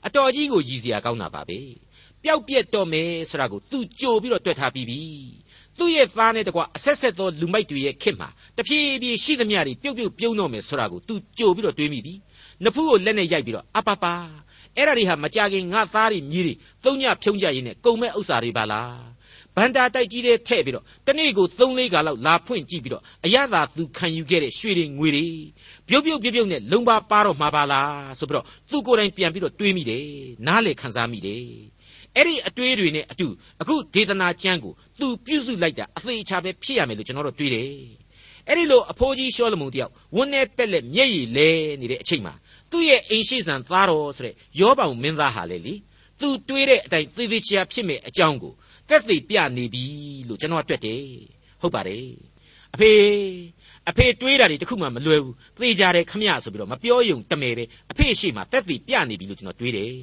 [0.06, 1.58] အတော်ကြီးကိုရည်စရာကောင်းတာပါပဲ
[2.22, 5.00] ပျောက်ပြက်တော့မယ်ဆိုတာကိုသူကြိုပြီးတော့တွေ့ထားပြီးပြီ
[5.78, 12.14] သူ့ရဲ့သားနဲ့တကွာအဆက်ဆက်သောလူမိုက်တွေရဲ့ခစ်မှာတဖြည်းဖြည်းရှိသမျှတွေပြုတ်ပြုတ်ပြုံးတော့မယ်ဆိုတာကိုသူကြိုပြီးတော့တွေးမိပြီ
[12.64, 14.14] နဖူးကိုလက်နဲ့ရိုက်ပြီးတော့အပပါ
[14.76, 16.54] အဲ့ဒါတွေဟာမကြခင်ငါသားတွေမြေးတွေ
[16.84, 19.11] သုံးညဖြုံးကြရင်းနဲ့ကုံမဲ့ဥစ္စာတွေပါလား
[19.56, 25.26] ဗန္တာတိုက်ကြီးတဲ့ထဲ့ပြီးတော့တနေ့ကို3လေးခါလောက်လာဖွင့်ကြည့်ပြီးတော့အရသာသူခံယူခဲ့တဲ့ရွှေတွေငွေတွေ
[25.88, 30.04] ပြုတ်ပြုတ်ပြုတ်ပြုတ်နဲ့လုံပါပါတော့မှာပါလားဆိုပြီးတော့သူကိုယ်တိုင်ပြန်ပြီးတော့တွေးမိတယ်
[30.46, 31.44] နားလေခံစားမိတယ်
[32.16, 33.26] အဲ့ဒီအတွေးတွေနဲ့အတူ
[33.60, 37.68] အခုဒေသနာကျမ်းကိုသူပြုစုလိုက်တာအသေးချာပဲဖြစ်ရမယ်လို့ကျွန်တော်တို့တွေးတယ်
[38.48, 41.48] အဲ့ဒီလိုအဖိုးကြီးရှောလမုန်တယောက်ဝန်းနဲ့ပက်လက်မျက်ရည်လဲ
[41.80, 42.34] နေတဲ့အချိန်မှာ
[42.70, 45.74] သူ့ရဲ့အိမ်ရှိဆန်သားတော်ဆိုတဲ့ယောဘောင်မင်းသားဟာလေလေ
[46.20, 48.52] သူတွေးတဲ့အတိုင်းသေသေးချာဖြစ်မဲ့အကြောင်းကို
[48.88, 49.84] သက်သေပြနေပြီ
[50.28, 51.04] လို့ကျွန်တော်တွေ့တယ်
[51.60, 52.06] ဟုတ်ပါတယ်
[52.74, 52.92] အဖေ
[53.88, 59.94] အဖေတွေးတာတွေတခုမှမလွယ်ဘူးသေကြတယ်ခမရဆိုပြီးတော့မပြောယုံတမယ်ပဲအဖေရှိမှသက်သေပြနေပြီလို့ကျွန်တော်တွေးတယ်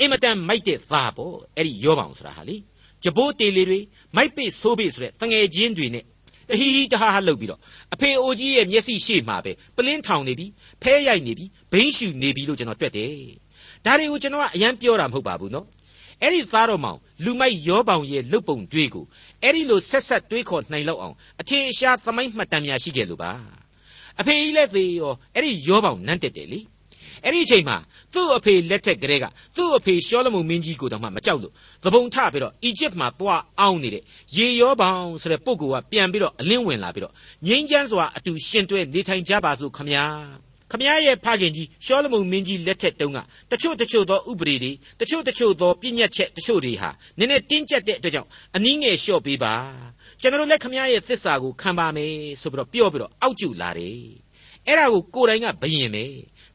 [0.00, 2.56] အင်မတန်မိုက်တဲ့သားပေါ့အဲ့ဒီယောဘောင်ဆိုတာဟာလေ
[3.02, 3.80] ဂျဘိုးတေလီတွေ
[4.16, 6.04] မိုက်ပိဆိုးပိဆိုတဲ့တငယ်ချင်းတွေနဲ့
[6.58, 7.60] ဟီဟီတဟာဟာလှုပ်ပြီးတော့
[7.94, 10.46] အဖေအိုကြီးရဲ့မျက်စိရှေ့မှာပဲပလင်းထောင်နေပြီ
[10.82, 13.14] ဖဲရိုက်နေပြီဘိန်းရှူနေပြီလို့ကျွန်တော်တွေ့တယ်
[13.84, 15.66] ဒါတွေကိုကျွန်တော်ကအရန်ပြောတာမဟုတ်ပါဘူးနော်
[16.22, 19.04] အဲ့ဒီသားတော်မောင်လူမိုက်ရောပေါင်ရဲ့လုတ်ပုံတွေကို
[19.42, 23.32] အဲ့ဒီလိုဆက်ဆက်တွေးခေါ်နိုင်လောက်အောင်အထင်ရှားသမိုင်းမှတ်တမ်းများရှိခဲ့လို့ပါ
[24.20, 26.60] အဖေကြီးလက်သေးရောအဲ့ဒီရောပေါင်နန်းတက်တယ်လေ
[27.24, 27.76] အဲ့ဒီအချိန်မှာ
[28.14, 29.24] သူ့အဖေလက်ထက်ကလေးက
[29.56, 31.52] သူ့အဖေရှောလမုန်မင်းကြီးကိုတောင်မှမကြောက်လို့
[31.84, 34.02] သဘုံထပြီးတော့အီဂျစ်မှာသွားအောင်နေတဲ့
[34.36, 37.12] ရေရောပေါင်ဆိုတဲ့ပုဂ္ဂိုလ်ကပြန်ပြီးတော့အလင်းဝင်လာပြီးတော့
[37.46, 40.04] ငိမ့်ချမ်းစွာအတူရှင်တွဲနေထိုင်ကြပါစို့ခမညာ
[40.70, 43.18] ခမည်းရဲ့ဖခင်ကြီးရှောလမုန်မင်းကြီးလက်ထက်တုန်းက
[43.50, 49.54] တချို့တချို့သောဥပဒေတွေတချို့တချို့သောပြည့်ညတ်ချက်တချို့တွေဟာနည်းနည်းတင်းကျပ်တဲ့အတွက်ကြောင့်အနည်းငယ်လျှော့ပေးပါ
[50.20, 53.98] ကျွန်တော်လည်းခမည်းရဲ့သစ္စာကိုခံပါမယ်ဆိုပြီးတော့ပြောပြီးတော့အောက်ကျလာတယ်
[54.66, 56.04] အဲ့ဒါကိုကိုယ်တိုင်ကဘယင်ပဲ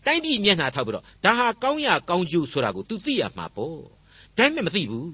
[0.05, 3.77] တိုင်းပြည်မျက်နှာထောက်ပြီးတော့ဒါဟာကောင်းရကောင်းကျိုးဆိုတာကို तू သိရမှာပေါ့
[4.37, 5.11] ဒါပေမဲ့မသိဘူး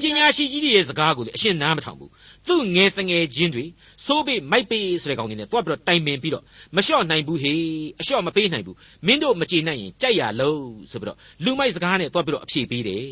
[0.00, 2.10] ပညာရှိကြီးတွေရဲ့စကားကိုလေအရှင်းနားမထောင်ဘူး
[2.48, 3.64] သူ့ငယ်တငယ်ချင်းတွေ
[4.06, 6.44] စိုးပေမိုက်ပေဆိုတဲ့ကောင်တွေနဲ့တွားပြီးတော့တိုင်ပင်ပြီးတော့
[6.76, 7.54] မလျှော့နိုင်ဘူးဟေ
[8.00, 8.76] အလျှော့မပေးနိုင်ဘူး
[9.06, 13.06] မင်းတို့မကြေနိုင်ရင်ကြိုက်ရလို့ဆိုပြီးတော့လူမိုက်စကားနဲ့တွားပြီးတော့အဖြေပေးတယ်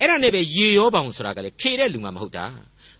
[0.00, 2.46] အဲ့ဒါနဲ့ပဲရေရောပေါင်ဆိုတာကလေခေတဲ့လူမှမဟုတ်တာ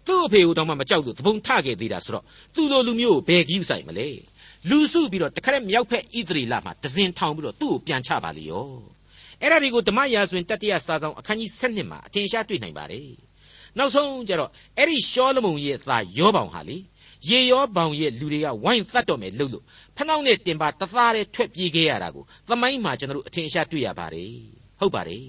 [0.07, 4.09] သူ့အဖေကိုတောင်မှမကြောက်လို့သဘုံထခဲ့သေးတာဆိုတော့သူ့လိုလူမျိုးကိုဘယ်ကြီးဆိုင်မလဲ
[4.71, 8.98] လူစုပြီးတော့တခါတည်းမြောက်ဖက်ဣသရေလမှာဒဇင်ထောင်ပြီးတော့သူ့ကိုပြန်ချပါလေရော
[9.43, 13.09] အဲ့ဒါတွေကိုဓမ္မရာဇဝင်တတိယစာဆောင်အခန်းကြီး7မှာအထင်ရှားတွေ့နိုင်ပါတယ်
[13.79, 16.77] နောက်ဆုံးကျတော့အဲ့ဒီရှောလမုန်ရဲ့သားယောဘောင်ဟာလေ
[17.29, 19.65] ရေရောဘောင်ရဲ့လူတွေကဝိုင်းသတ်တော့မယ်လို့လို့
[19.97, 24.33] ဖနှောက်နဲ့တင်ပါတသားတဲ့ထွက်ပြေးခဲ့ရတာကိုသမိုင်းမှာကျွန်တော်တို့အထင်ရှားတွေ့ရပါတယ်
[24.79, 25.27] ဟုတ်ပါတယ်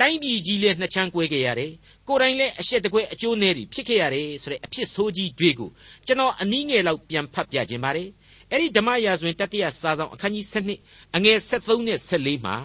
[0.00, 1.72] တိုင်းပြည်ကြီးလည်းနှစ်ချမ်းကွဲခဲ့ရတယ်
[2.08, 5.70] ကိုယ်တိုင်လည်းအရှက်တကွဲအကျိုးနည်းတွေဖြစ်ခဲ့ရတယ်ဆိုတဲ့အဖြစ်ဆိုးကြီးတွေကို
[6.06, 8.08] ကျွန်တော်အနည်းငယ်လောက်ပြန်ဖတ်ပြခြင်းပါတယ်
[8.50, 10.46] အဲ့ဒီဓမ္မရာဇဝင်တတိယစာဆောင်အခန်းကြီး
[10.80, 12.56] 7အငယ်73နဲ့74မှာ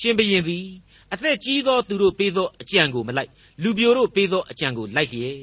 [0.00, 0.66] ရှင်ဘရင်သည်
[1.12, 3.30] အသက်ကြီးသောသူတို့ပေးသောအကြံကိုမလိုက်
[3.62, 5.38] လူပြိုတို့ပေးသောအကြံကိုလိုက်လျက်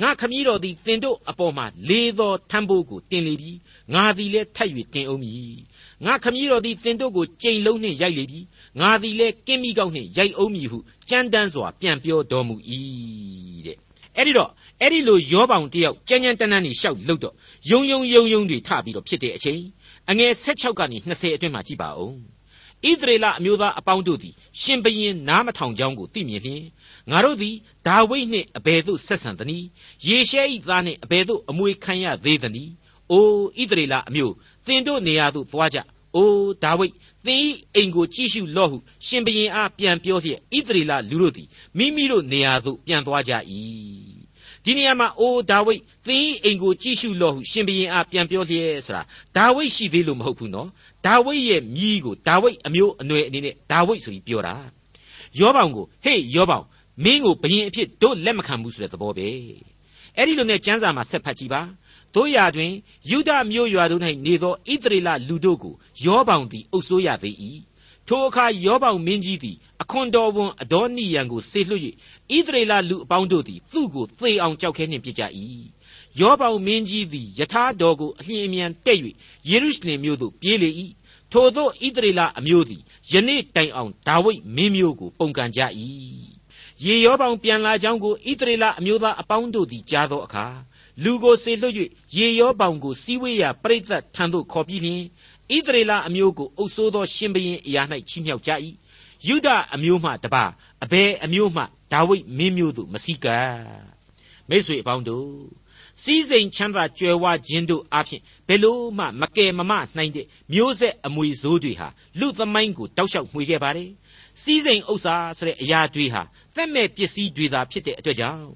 [0.00, 3.52] ငါခမည်းတော်သည်တင်တို့အပေါ်မှာလေးသောထမ်းဖို့ကိုတင်လေပြီ
[3.94, 5.56] ငါသည်လည်းထပ်၍တင်အောင်မည်
[6.04, 8.40] ငါခမည်းတော်သည်တင်တို့ကိုကြိမ်လုံးနှင့်ရိုက်လေပြီ
[8.80, 12.56] ငါသည်လည်းကင်းမိကောက်နှင့်ရိုက်အောင်မည်ဟုကြမ်းတမ်းစွာပြန်ပြောတော်မူ၏
[13.66, 13.76] တဲ့
[14.16, 17.34] အဲ့ဒီတော့အဲ့ဒီလိုယောပေါင်တယောက်ကြမ်းကြမ်းတန်းတန်းနေရှောက်လို့တော့
[17.70, 19.62] ယုံယုံယုံယုံတွေထပြီးတော့ဖြစ်တဲ့အချိန်
[20.10, 22.31] အငယ်16ကနေ20အတွင်းမှာကြည့်ပါဦး
[22.90, 26.62] ဣသရေလအမျိုးသားအပေါင်းတို့သည်ရှင်ဘရင်နားမထောင်ကြောင်းကိုသိမြင်လျင်
[27.10, 27.54] ငါတို့သည်
[27.86, 29.66] ဒါဝိဒ်နှင့်အဘယ်သို့ဆက်ဆံသနည်း
[30.06, 32.72] ယေရှဲ၏သားနှင့်အဘယ်သို့အမွေခံရသေးသနည်း
[33.10, 33.26] အို
[33.58, 34.34] ဣသရေလအမျိုး
[34.66, 35.78] သင်တို့နေရာသို့သွားကြ
[36.16, 36.30] အို
[36.62, 36.94] ဒါဝိဒ်
[37.26, 37.40] သင်၏
[37.74, 43.32] အိမ်ကိုကြည့်ရှုလော့ဟုရှင်ဘရင်အားပြန်ပြောလျက်ဣသရေလလူတို့သည်မိမိတို့နေရာသို့ပြန်သွားကြ၏
[44.64, 49.02] ဒီနေရာမှာအိုဒါဝိဒ်သင်၏အိမ်ကိုကြည့်ရှုလော့ဟုရှင်ဘရင်အားပြန်ပြောလျက်ဆိုတာ
[49.36, 50.68] ဒါဝိဒ်ရှိသေးလို့မဟုတ်ဘူးနော်
[51.06, 54.54] ဒါဝိဒ်ရဲ့မြီးကိုဒါဝိဒ်အမျိုးအနွယ်အနေနဲ့ဒါဝိဒ်ဆိုပြီးပြောတာ
[55.38, 56.64] ယောဘောင်ကိုဟေးယောဘောင်
[57.04, 59.28] မင်းကိုဘယင်အဖြစ်တို့လက်မခံဘူးဆိုတဲ့သဘောပဲ
[60.16, 61.62] အဲ့ဒီလိုနဲ့ကျမ်းစာမှာဆက်ဖတ်ကြည့်ပါ
[62.14, 62.72] တို့ရာတွင်
[63.10, 67.36] ယူဒမျိုးရွာတို့၌နေသောဣသရေလလူတို့ကိုယောဘောင်သည်အုပ်ဆိုးရသေး၏
[68.08, 71.82] ထိုအခါယောဘောင်မင်းကြီးသည်အခွန်တော်ဝန်အဒေါနိယံကိုဆေလွှတ်၍
[72.36, 75.22] ဣသရေလလူအပေါင်းတို့သည်သူ့ကိုသေအောင်ကြောက်ခဲနှင့်ပြစ်ကြ၏
[76.20, 78.98] ယောဘောင်မင်းကြီးသည်ယထာတော်ကိုအလျင်အမြန်တက်၍
[79.48, 80.70] ယေရုရှလင်မြို့သို့ပြေးလေ၏
[81.32, 85.60] ထိုသောဣသရေလအမျိုးသည်ယနေ့တိုင်အောင်ဒါဝိဒ်မင်းမျိုးကိုပုန်ကန်ကြ၏
[86.84, 90.46] ရေရောပေါင်ပြန်လာကြောင်းကိုဣသရေလအမျိုးသားအပေါင်းတို့သည်ကြားသောအခါ
[91.02, 91.74] လူကိုစေလွှတ်၍
[92.16, 95.02] ရေရောပေါင်ကိုစီးဝေးရာပရိသတ်ထံသို့ခေါ်ပြီးလျှင်
[95.54, 98.50] ဣသရေလအမျိုးကိုအုပ်ဆိုးသောရှင်ဘရင်အရာ၌ချီးမြှောက်ကြ၏
[99.26, 100.44] ယုဒအမျိုးမှတပါ
[100.84, 103.52] အဘယ်အမျိုးမှဒါဝိဒ်မင်းမျိုးသို့မစည်းကပ်
[104.48, 105.61] မိတ်ဆွေအပေါင်းတို့
[106.02, 111.88] စည်းစိမ်ချမ်းသာကြွယ်ဝခြင်းတို့အပြင်ဘယ်လို့မှမကယ်မမနိုင်တဲ့မျိုးဆက်အမွေဆိုးတွေဟာ
[112.20, 113.90] လူသမိုင်းကိုတောက်လျှောက်မှွေခဲ့ပါတယ်
[114.42, 116.22] စည်းစိမ်ဥစ္စာဆိုတဲ့အရာတွေဟာ
[116.54, 118.46] သက်မဲ့ပစ္စည်းတွေသာဖြစ်တဲ့အတွက်ကြောင့်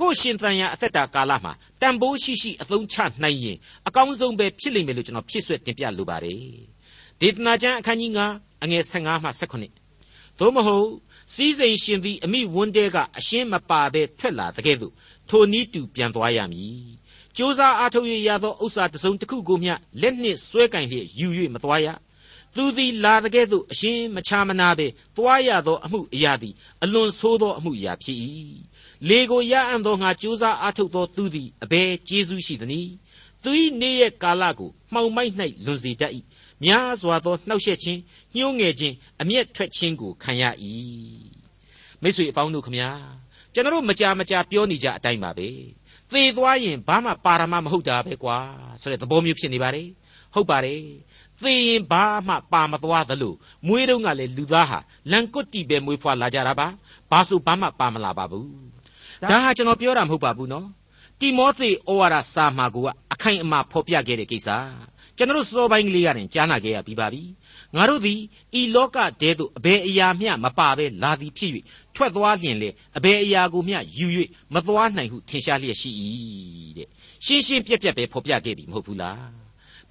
[0.00, 3.56] ကိုရှင်တန်ရာအသက်တာကာလမှာတန်ဖိုးရှိရှိအသုံးချနိုင်ရင်
[3.88, 6.40] အကောင်းဆုံးပဲဖြစ်လိမ့်မယ်လို့ကျွန်တော်ဖြစ်ဆွဲတင်ပြလိုပါတယ်
[7.20, 9.30] ဒေသနာကျမ်းအခန်းကြီး9အငယ်15မှ
[9.80, 10.88] 18သို့မဟုတ်
[11.34, 14.92] စီးစိမ်ရှင်သည်အမိဝန်းတဲကအရှင်းမပါဘဲထွက်လာတဲ့ကဲ့သို့
[15.30, 16.80] ထိုနည်းတူပြန်သွားရမည်
[17.36, 21.88] ကြိုးစားအားထုတ်ရသောဥစ္စာတစ်စုံတစ်ခုကိုမျှလက်နှင့်ဆွဲကင်လျက်ယူ၍မသွားရ
[22.54, 24.86] သူသည်လာတဲ့ကဲ့သို့အရှင်းမချမနာပဲ
[25.16, 28.18] သွားရသောအမှုအရာသည်အလွန်ဆိုးသောအမှုအရာဖြစ်၏
[29.08, 32.92] လေကိုရအံ့သောငါကြိုးစားအားထုတ်သောသူသည်အဘယ်ကျေးဇူးရှိသနည်း
[33.44, 35.32] သူ၏နေ့ရက်ကာလကိုမှောင်မိုက်၌
[35.64, 36.12] လွန်စေတတ်၏
[36.64, 38.00] များစွာသောနှောက်ယှက်ခြင်း
[38.36, 40.44] ညှိုးငယ်ခြင်းအမျက်ထွက်ခြင်းကိုခံရ၏
[42.02, 42.90] မိတ်ဆွေအပေါင်းတို့ခမညာ
[43.56, 45.48] ကျွန်တော်မကြာမကြာပြောနေကြအတိုင်းပါပဲ
[46.12, 48.36] သေသွားရင်ဘာမှပါရမမဟုတ်တာပဲကွာ
[48.80, 49.88] ဆိုတဲ့သဘောမျိုးဖြစ်နေပါတယ်
[50.34, 50.82] ဟုတ်ပါတယ်
[51.42, 53.34] သေရင်ဘာမှပါမသွားသလို
[53.66, 54.78] မွေးတုန်းကလည်းလူသားဟာ
[55.10, 56.68] လန်ကွတ်တီပဲမွေးဖွားလာကြတာပါ
[57.10, 58.48] ဘာဆိုဘာမှပါမလာပါဘူး
[59.30, 60.68] ဒါဟာကျွန်တော်ပြောတာမဟုတ်ပါဘူးနော်
[61.20, 62.76] တိမောသေဩဝါဒစာမှာက
[63.12, 64.48] အခိုင်အမာဖော်ပြခဲ့တဲ့ကိစ္စ
[65.16, 67.22] ကျွန်တော်စောပိုင်းကလေးကတင်ကြားနာခဲ့ရပြီးပါပြီ
[67.76, 68.20] ငါတို့သည်
[68.60, 71.50] ဤလောကတဲသို့အဘယ်အရာမျှမပါဘဲလာသည်ဖြစ်၍
[71.94, 74.06] ထွက်သွားလျင်လေအဘယ်အရာကိုမျှယူ၍
[74.54, 75.90] မသွားနိုင်ဟုထင်ရှားလျက်ရှိ၏
[76.76, 76.88] တဲ့
[77.24, 79.28] ရှင်းရှင်းပြက်ပြက်ပဲဖော်ပြခဲ့ပြီမဟုတ်ဘူးလား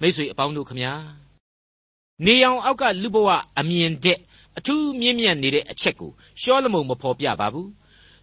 [0.00, 0.92] မိတ်ဆွေအပေါင်းတို့ခမညာ
[2.24, 4.18] နေအောင်အောက်ကလူဘဝအမြင်တဲ့
[4.58, 6.10] အထူးမြင့်မြတ်နေတဲ့အချက်ကို
[6.42, 7.68] ရှောလမုန်မဖော်ပြပါဘူး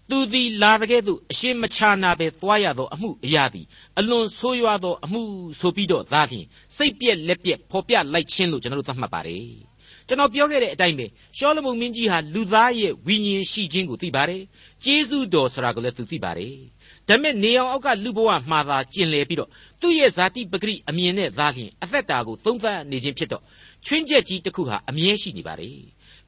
[0.10, 3.66] သူသည်လာတဲ့ကဲ့သို့အရှင်းမချနာပဲသွားရသောအမှုအရာသည်
[4.00, 5.22] အလွန်ဆိုးရွားသောအမှု
[5.60, 6.46] ဆိုပြီးတော့သာလျှင်
[6.78, 9.48] စိတ်ပြက်လက်ပြက်ဖော်ပြလိုက်ခြင်းလို့ကျွန်တော်တို့သတ်မှတ်ပါတယ်
[10.08, 11.06] ကျွန်တော်ပြောခဲ့တဲ့အတိုင်းပဲ
[11.38, 14.42] ရှောလမုန်မင်းကြီးဟာလူသားရဲ့ဝိညာဉ်ရှိခြင်းကိုသိပါတယ်
[14.84, 16.54] ကျေးဇူးတော်ဆိုတာကိုလည်းသူသိပါတယ်
[17.08, 19.50] ဒါမဲ့နေအောင်အောက်ကလူဘဝမှာသာကျင်လည်ပြီးတော့
[19.82, 23.44] သူ့ရဲ့ဇာတိပဂရိအမြင်နဲ့သာလျှင်အသက်တာကိုသုံးသပ်နေခြင်းဖြစ်တော့
[23.86, 25.78] ချွင်းချက်ကြီးတစ်ခုဟာအမြဲရှိနေပါတယ်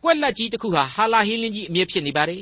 [0.03, 2.41] ကွက်လက်ကြီးတစ်ခုဟာဟာလာဟင်းလင်းကြီးအမြဲဖြစ်နေပါတယ်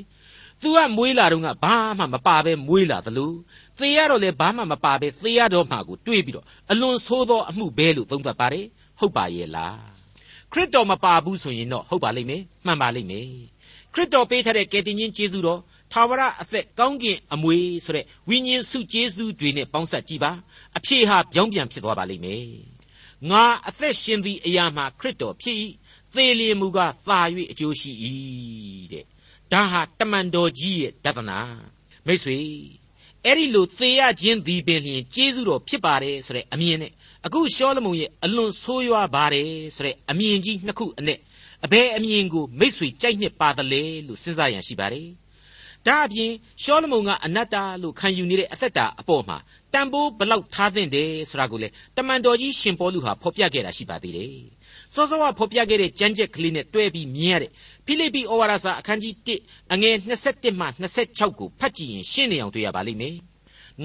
[0.62, 3.32] သူကမွေးလာတော့ကဘာမှမပါပဲမွေးလာသလို
[3.80, 8.66] သေရတော့လေဘာမှမပါပဲသေရတော့မှကိုတွေးပြီးတော့အလွန်ဆိုးသောအမှုပဲလို့သုံးသပ်ပါတယ်
[9.00, 9.78] ဟုတ်ပါရဲ့လား
[10.52, 13.28] ခရစ်တော်မပါဘူးဆိုရင်တော့ဟုတ်ပါလိမ့်မယ်မှန်ပါလိမ့်မယ်
[13.94, 15.62] ခရစ်တော်ပေးထားတဲ့ကယ်တင်ရှင်ကျေးဇူးတော်
[15.92, 20.32] ထာဝရအသက်ကောင်းကင်အမွေဆိုတဲ့ဝိညာဉ်စုကျေးဇူးတွေနဲ့ပေါင်းစပ်ကြည့်ပါ
[20.78, 22.48] အဖြေဟာပြောင်းပြန်ဖြစ်သွားပါလိမ့်မယ်
[23.32, 25.58] ငါအသက်ရှင်သည့်အရာမှာခရစ်တော်ဖြစ်၏
[26.16, 27.20] သေလျင်မူကားသာ၍
[27.52, 27.92] အကျိုးရှိ၏
[28.92, 29.06] တဲ့
[29.52, 31.40] ဒါဟာတမန်တော်ကြီးရဲ့ဒသနာ
[32.06, 32.38] မိတ်ဆွေ
[33.26, 36.92] အဲ့ဒီလိုသေရခြင်းသည်ပင်လျှင်ကျေးဇူးတော်ဖြစ်ပါတယ်ဆိုတဲ့အမြင်နဲ့
[37.26, 41.20] အခုရှောလမုန်ရဲ့အလွန်ဆိုးရွားပါတယ်ဆိုတဲ့အမြင်ကြီးနှစ်ခုအနဲ့
[41.66, 45.08] အဘယ်အမြင်ကိုမိတ်ဆွေကြိုက်နှစ်ပါသလဲလို့စဉ်းစားရန်ရှိပါတယ်
[45.88, 46.32] ဒါအပြင်
[46.64, 49.38] ရှောလမုန်ကအနတ္တလို့ခံယူနေတဲ့အသက်တာအပေါ်မှာ
[49.74, 54.36] တန်ဖိုးဘလောက်ထားသင့်တယ်ဆိုတာကိုလေတမန်တော်ကြီးရှင်ပေါလုဟာဖော်ပြခဲ့တာရှိပါသေးတယ်
[54.94, 57.52] စောစောကဖော်ပြခဲ့တဲ့ကြမ်းကြက်ကလေးနဲ့တွဲပြီးမြင်ရတဲ့
[57.86, 59.14] ဖိလိပ္ပိဩဝါဒစာအခန်းကြီး
[59.46, 59.96] 1အငယ်
[60.28, 60.68] 21မှ
[61.06, 63.18] 26ကိုဖတ်ကြည့်ရင်ရှင်းနေအောင်တွေ့ရပါလိမ့်မယ်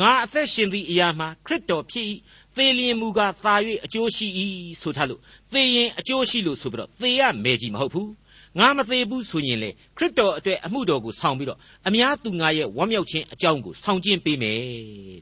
[0.00, 2.06] ငါအသက်ရှင်သည့်အရာမှာခရစ်တော်ဖြစ်၏
[2.56, 4.26] သေလျင်မူကားသာ၍အကျိုးရှိ၏
[4.80, 5.20] ဆိုထားလို့
[5.52, 8.10] သေရင်အကျိုးရှိလို့ဆိုပြီးတော့သေရမယ်ကြီးမဟုတ်ဘူး
[8.58, 11.58] ငါမသေးဘူးဆိုရင်လေခရစ်တော်အတွက်အမှုတော်ကိုဆောင်ပြီးတော့
[11.88, 14.58] အများသူငါရဲ့ဝမ်းမြောက်ခြင်းအကြောင်းကိုဆောင်ကျင်းပေးမယ်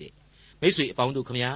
[0.02, 0.12] တဲ့
[0.60, 1.52] မိတ်ဆွေအပေါင်းတို့ခမညာ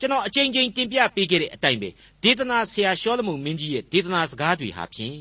[0.00, 1.88] ကျွန်တော်အချိန်ချင်းတင်ပြပေးခဲ့တဲ့အတိုင်းပဲ
[2.22, 5.18] ဒေသနာဆရာရှောလမုန်မင်းကြီးရဲ့ဒေသနာစကားတွေဟာဖြင့်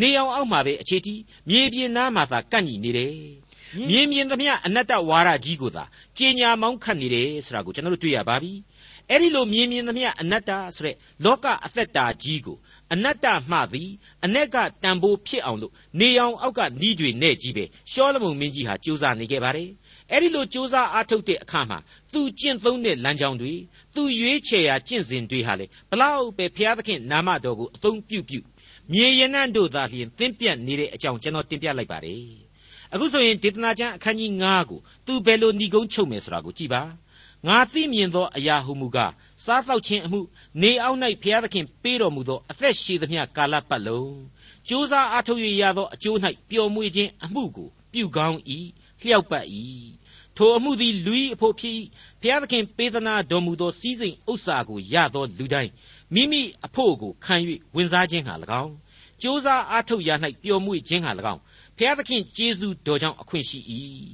[0.00, 3.14] နေအောင်အောက်မှာပဲအခြေတီးမြေပြင်နားမှာသာကန့်ညီနေတယ်
[3.88, 5.84] မြင်မြင်သမျှအနတ္တဝါဒကြီးကိုသာ
[6.18, 8.52] ကြင်ညာမောင်းခတ်နေတယ်ဆိုတာကိုကျွန်တော်တို့တွေ့ရပါပြီ
[9.10, 12.56] အဲ့ဒီလိုမြင်မြင်သမျှအနတ္တဆိုတဲ့လောကအသက်တာကြီးကို
[12.92, 13.90] အနတ္တမှသည်
[14.24, 19.70] အ ਨੇ ကတန်ဖိုးဖြစ်အောင်လို့နေအောင်အောက်ကနီးတွေနဲ့ကြီးပဲရှောလမုန်မင်းကြီးဟာစူးစမ်းနေခဲ့ပါတယ်
[20.10, 21.78] အဲ့ဒီလိုစူးစမ်းအားထုတ်တဲ့အခါမှာ
[22.12, 23.52] သူကျင့်သုံးတဲ့လမ်းကြောင်းတွေ
[23.94, 28.40] သူရွေးချယ်ရာကျင့်စဉ်တွေဟာလေဘလောက်ပဲဘုရားသခင်နာမတော်ကိုအသုံးပြုပြု
[28.92, 32.24] မြေရနံ့တို့သာလျှင်သင်ပြတ်နေတဲ့အကြောင်းကျွန်တော်တင်ပြလိုက်ပါတယ်
[32.92, 36.82] အခုဆိုရင်ဒေသနာကျမ်းအခန်းကြီး9ကိုသူဘယ်လိုဏီကုန်းချုပ်မယ်ဆိုတာကိုကြည်ပါ
[37.46, 39.12] ငါသိမြင်သောအရာဟုမူကား
[39.44, 40.20] စားသောက်ခြင်းအမှု
[40.62, 44.16] နေအောက်၌ဘုရားသခင်ပေးတော်မူသောအသက်ရှည်သမျှကာလပတ်လုံး
[44.68, 46.18] ကြိုးစားအားထုတ်ရသောအကျိုး၌
[46.50, 48.38] ပျော်မွေ့ခြင်းအမှုကိုပြုကောင်း၏
[49.00, 49.46] လျှောက်ပတ်၏
[50.36, 51.74] ထိုအမှုသည်လူ၏အဖို့ဖြစ်၏
[52.20, 55.70] ဘုရားသခင်ပေးသနာတော်မူသောစီးစိမ်ဥစ္စာကိုရသောလူတိုင်း
[56.14, 57.36] မိမိအဖို့ကိုခံ၍
[57.74, 58.72] ဝင်စားခြင်းဟာ၎င်း
[59.22, 60.10] ကြိုးစားအားထုတ်ရ၌
[60.42, 61.40] ပျော်မွေ့ခြင်းဟာ၎င်း
[61.76, 63.58] ဘုရားသခင်ကျေးဇူးတော်ကြောင့်အခွင့်ရှိ၏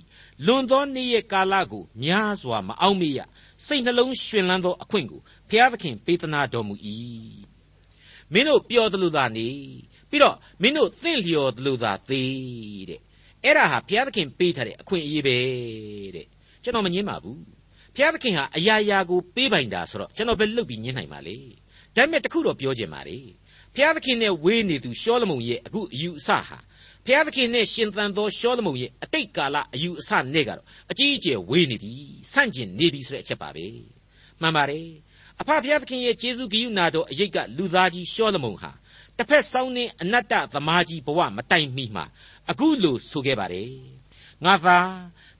[0.46, 3.20] လွန်သောနေ့ရဲ့ကာလကိုများစွာမအောင်မေ့ရ
[3.66, 6.74] စိတ်နှလုံးရှင်လန်းသောအခွင့်ကိုဘုရားသခင်ပေးသနာတော်မူ၏
[8.32, 9.48] မင်းတို့ပျော်တယ်လို့သာနေ
[10.10, 13.00] ပြီးတော့မင်းတို့သင့်လျော်တယ်လို့သာသေးတဲ့
[13.44, 15.36] အဲ့ဒါဟာဘုရားသခင်ပေးထားတဲ့အခွင့်အရေးပဲ
[16.16, 16.26] တဲ့
[16.62, 17.40] ကျွန်တော်မငင်းပါဘူး
[17.94, 21.36] ဘုရားသခင်ဟာအရာရာကိုပေးပိုင်တာဆိုတော့ကျွန်တော်ပဲလုပ်ပြီးညင်းနိုင်ပါလေ
[21.96, 23.18] ဒါပေမဲ့တခုတော့ပြောချင်ပါလေ
[23.74, 26.58] ဘုရားသခင်နဲ့ဝေးနေသူရှောလမုန်ရဲ့အခုအယူအဆဟာ
[27.06, 31.92] ဘုရားသခင်နဲ့ရှင်သန်သောရှောလမုန်ရဲ့အတိတ်ကာလအယူအဆနဲ့ကတော့အကြီးအကျယ်ဝေးနေပြီ
[32.32, 33.66] ဆန့်ကျင်နေပြီဆိုတဲ့အချက်ပါပဲ
[34.40, 34.86] မှန်ပါတယ်
[35.40, 38.70] အဖဘုရားသခင်ရဲ့ကျေးဇူးဂရုဏာတော်အရေးကလူသားကြီးရှောလမုန်ဟာ
[39.16, 42.04] တစ်ဖက်ဆောင်းနေအနတ္တသမားကြီးဘဝမတိုင်မီမှာ
[42.50, 43.70] အခုလိုဆိုခဲ့ပါတယ်
[44.44, 44.78] ငါသာ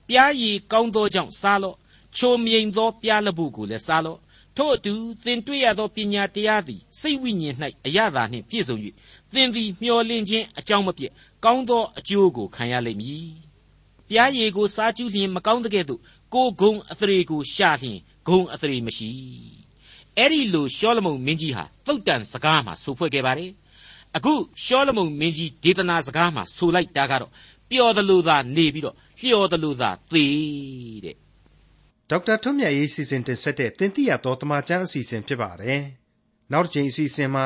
[0.07, 1.77] ပြားရည်ကောင်းသောကြောင့်စားလော့
[2.17, 4.19] ချိုမြိန်သောပြားလပုကိုလည်းစားလော့
[4.57, 4.93] ထို့အတူ
[5.25, 7.55] သင်တွေ့ရသောပညာတရားသည်စိတ်ဝိညာဉ်၌
[7.85, 8.77] အရသာနှင့်ပြည့်စုံ၍
[9.33, 11.11] သင်သည်မျှော်လင့်ခြင်းအကြောင်းမပြည့်
[11.45, 13.27] ကောင်းသောအကျိုးကိုခံရလိမ့်မည်။
[14.09, 16.01] ပြားရည်ကိုစားကျူးလျင်မကောင်းတဲ့ကဲ့သို့
[16.33, 19.09] ကိုဂုံအသရေကိုရှာလျင်ဂုံအသရေမရှိ။
[20.17, 23.51] အဲ့ဒီလိုရှောလမုန်မင်းကြီးဟာသုတ်တန်စကားမှာဆိုဖွဲ့ခဲ့ပါတယ်။
[24.17, 27.31] အခုရှောလမုန်မင်းကြီးဒေသနာစကားမှာဆိုလိုက်တာကတော့
[27.69, 30.25] ပျော်တယ်လို့သာနေပြီးတော့လျှော်တယ်လို့သာသေ
[31.05, 31.15] တဲ့။
[32.09, 35.81] ဒေါက်တာထွန်းမြတ်ရေးစီစဉ်တင်ဆက်တဲ့တင်ပြတော်တမချန်းအစီအစဉ်ဖြစ်ပါတယ်။
[36.51, 37.45] နောက်တစ်ချိန်အစီအစဉ်မှာ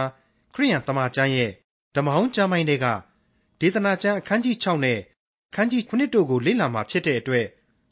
[0.54, 1.52] ခရိယန်တမချန်းရဲ့
[1.96, 2.86] ဓမ္မဟောင်းကျမ်းပိုင်းတွေက
[3.62, 5.00] ဒေသနာကျမ်းအခန်းကြီး6နဲ့
[5.56, 7.46] ခန်းကြီး9တို့ကိုလေ့လာမှာဖြစ်တဲ့အတွက်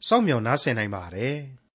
[0.06, 1.36] စောင့်မျှော်နားဆင်နိုင်ပါတယ်။